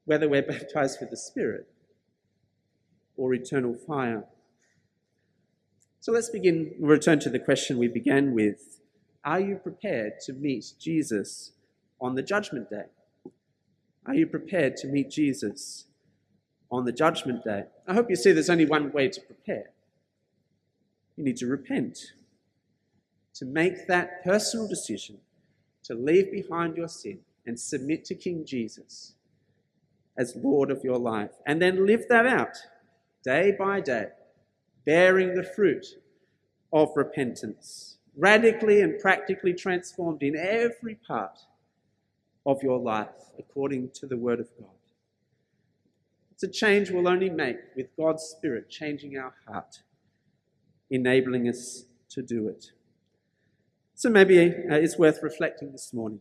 whether 0.05 0.29
we're 0.29 0.43
baptized 0.55 1.01
with 1.01 1.11
the 1.11 1.17
Spirit 1.17 1.67
or 3.17 3.35
eternal 3.35 3.75
fire. 3.75 4.25
So 5.99 6.13
let's 6.13 6.31
begin, 6.31 6.75
we 6.79 6.89
return 6.89 7.19
to 7.21 7.31
the 7.31 7.41
question 7.41 7.77
we 7.77 7.89
began 7.89 8.33
with 8.33 8.81
Are 9.25 9.41
you 9.41 9.57
prepared 9.57 10.21
to 10.27 10.33
meet 10.35 10.75
Jesus 10.79 11.53
on 12.01 12.15
the 12.15 12.23
judgment 12.23 12.71
day? 12.71 12.85
Are 14.07 14.15
you 14.15 14.29
prepared 14.29 14.77
to 14.77 14.87
meet 14.87 15.11
Jesus 15.11 15.87
on 16.71 16.85
the 16.85 16.93
judgment 16.93 17.43
day? 17.43 17.65
I 17.89 17.95
hope 17.95 18.11
you 18.11 18.17
see 18.17 18.31
there's 18.31 18.49
only 18.49 18.67
one 18.67 18.93
way 18.93 19.09
to 19.09 19.21
prepare. 19.21 19.73
You 21.19 21.25
need 21.25 21.37
to 21.39 21.49
repent, 21.49 21.99
to 23.35 23.45
make 23.45 23.89
that 23.89 24.23
personal 24.23 24.69
decision 24.69 25.19
to 25.83 25.95
leave 25.95 26.31
behind 26.31 26.77
your 26.77 26.87
sin 26.87 27.19
and 27.45 27.59
submit 27.59 28.05
to 28.05 28.15
King 28.15 28.45
Jesus 28.47 29.15
as 30.17 30.37
Lord 30.37 30.71
of 30.71 30.85
your 30.85 30.97
life, 30.97 31.33
and 31.45 31.61
then 31.61 31.87
live 31.87 32.07
that 32.09 32.25
out 32.25 32.57
day 33.25 33.53
by 33.59 33.81
day, 33.81 34.07
bearing 34.85 35.35
the 35.35 35.43
fruit 35.43 35.87
of 36.73 36.91
repentance, 36.95 37.97
radically 38.17 38.81
and 38.81 39.01
practically 39.01 39.55
transformed 39.55 40.23
in 40.23 40.37
every 40.37 40.95
part 40.95 41.41
of 42.47 42.63
your 42.63 42.79
life 42.79 43.33
according 43.41 43.91
to 43.95 44.07
the 44.07 44.17
Word 44.17 44.39
of 44.39 44.49
God. 44.57 44.69
It's 46.31 46.45
a 46.45 46.49
change 46.49 46.93
we'll 46.93 47.09
only 47.09 47.31
make 47.31 47.57
with 47.75 47.97
God's 47.97 48.23
Spirit 48.23 48.71
changing 48.71 49.19
our 49.19 49.35
heart, 49.49 49.81
enabling 50.91 51.49
us 51.49 51.85
to 52.11 52.23
do 52.23 52.49
it. 52.49 52.73
So 53.95 54.09
maybe 54.09 54.39
uh, 54.39 54.75
it's 54.75 54.99
worth 54.99 55.23
reflecting 55.23 55.73
this 55.73 55.93
morning. 55.93 56.21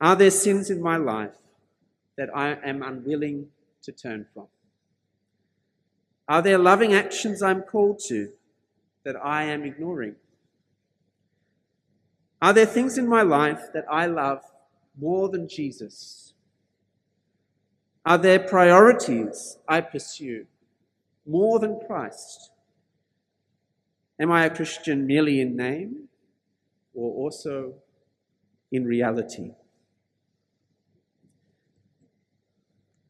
Are 0.00 0.16
there 0.16 0.30
sins 0.30 0.70
in 0.70 0.82
my 0.82 0.96
life 0.96 1.36
that 2.16 2.34
I 2.34 2.56
am 2.64 2.82
unwilling 2.82 3.48
to 3.82 3.92
turn 3.92 4.26
from? 4.32 4.46
Are 6.26 6.42
there 6.42 6.58
loving 6.58 6.94
actions 6.94 7.42
I'm 7.42 7.62
called 7.62 8.00
to 8.08 8.30
that 9.04 9.16
I 9.22 9.44
am 9.44 9.64
ignoring? 9.64 10.16
Are 12.40 12.52
there 12.52 12.66
things 12.66 12.98
in 12.98 13.06
my 13.06 13.22
life 13.22 13.72
that 13.72 13.84
I 13.90 14.06
love 14.06 14.42
more 14.98 15.28
than 15.28 15.48
Jesus? 15.48 16.32
Are 18.06 18.18
there 18.18 18.38
priorities 18.38 19.58
I 19.68 19.80
pursue 19.80 20.46
more 21.26 21.58
than 21.58 21.80
Christ? 21.86 22.50
Am 24.20 24.30
I 24.30 24.44
a 24.44 24.54
Christian 24.54 25.06
merely 25.06 25.40
in 25.40 25.56
name 25.56 26.08
or 26.94 27.12
also 27.12 27.74
in 28.70 28.84
reality? 28.84 29.52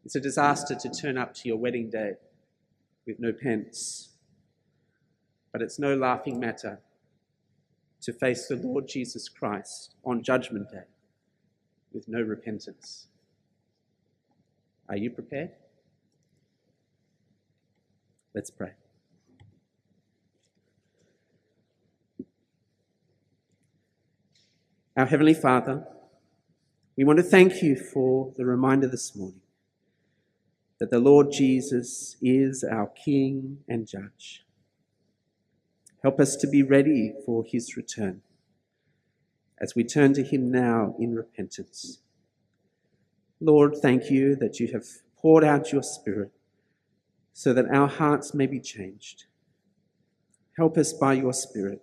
It's 0.04 0.14
a 0.14 0.20
disaster 0.20 0.74
to 0.74 0.90
turn 0.90 1.18
up 1.18 1.34
to 1.34 1.48
your 1.48 1.56
wedding 1.56 1.90
day 1.90 2.14
with 3.06 3.18
no 3.18 3.32
pence, 3.32 4.10
but 5.52 5.62
it's 5.62 5.78
no 5.78 5.94
laughing 5.94 6.40
matter 6.40 6.80
to 8.02 8.12
face 8.12 8.48
the 8.48 8.56
Lord 8.56 8.86
Jesus 8.86 9.28
Christ 9.28 9.94
on 10.04 10.22
Judgment 10.22 10.70
Day 10.70 10.84
with 11.92 12.06
no 12.06 12.20
repentance. 12.20 13.08
Are 14.88 14.96
you 14.96 15.10
prepared? 15.10 15.52
Let's 18.34 18.50
pray. 18.50 18.72
Our 24.96 25.06
Heavenly 25.06 25.34
Father, 25.34 25.84
we 26.96 27.02
want 27.02 27.16
to 27.16 27.24
thank 27.24 27.62
you 27.62 27.74
for 27.74 28.32
the 28.36 28.44
reminder 28.44 28.86
this 28.86 29.16
morning 29.16 29.40
that 30.78 30.90
the 30.90 31.00
Lord 31.00 31.32
Jesus 31.32 32.16
is 32.22 32.62
our 32.62 32.86
King 32.86 33.58
and 33.68 33.88
Judge. 33.88 34.44
Help 36.02 36.20
us 36.20 36.36
to 36.36 36.46
be 36.46 36.62
ready 36.62 37.12
for 37.26 37.44
his 37.44 37.76
return 37.76 38.22
as 39.60 39.74
we 39.74 39.82
turn 39.82 40.14
to 40.14 40.22
Him 40.22 40.50
now 40.52 40.94
in 40.98 41.14
repentance. 41.14 41.98
Lord, 43.40 43.76
thank 43.76 44.10
you 44.10 44.36
that 44.36 44.60
you 44.60 44.68
have 44.72 44.84
poured 45.16 45.42
out 45.42 45.72
your 45.72 45.82
Spirit 45.82 46.30
so 47.32 47.52
that 47.52 47.68
our 47.68 47.88
hearts 47.88 48.32
may 48.32 48.46
be 48.46 48.60
changed. 48.60 49.24
Help 50.56 50.76
us 50.78 50.92
by 50.92 51.14
your 51.14 51.32
Spirit 51.32 51.82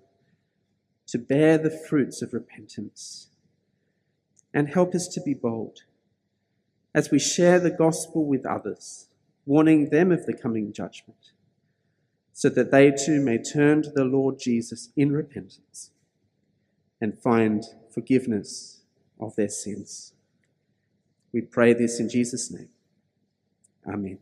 to 1.12 1.18
bear 1.18 1.58
the 1.58 1.70
fruits 1.70 2.22
of 2.22 2.32
repentance 2.32 3.28
and 4.54 4.70
help 4.70 4.96
us 4.96 5.10
to 5.10 5.20
be 5.20 5.34
bold 5.34 5.80
as 6.96 7.12
we 7.12 7.20
share 7.20 7.60
the 7.60 7.70
gospel 7.70 8.26
with 8.26 8.46
others, 8.46 9.10
warning 9.46 9.90
them 9.90 10.10
of 10.14 10.26
the 10.26 10.34
coming 10.34 10.72
judgment, 10.72 11.32
so 12.32 12.48
that 12.48 12.72
they 12.72 12.92
too 12.92 13.20
may 13.20 13.38
turn 13.38 13.84
to 13.84 13.92
the 13.92 14.06
Lord 14.06 14.40
Jesus 14.40 14.90
in 14.96 15.12
repentance 15.12 15.92
and 17.02 17.20
find 17.20 17.66
forgiveness 17.94 18.82
of 19.20 19.36
their 19.36 19.50
sins. 19.50 20.14
We 21.34 21.42
pray 21.42 21.74
this 21.74 22.00
in 22.00 22.08
Jesus' 22.08 22.50
name. 22.50 22.70
Amen. 23.86 24.20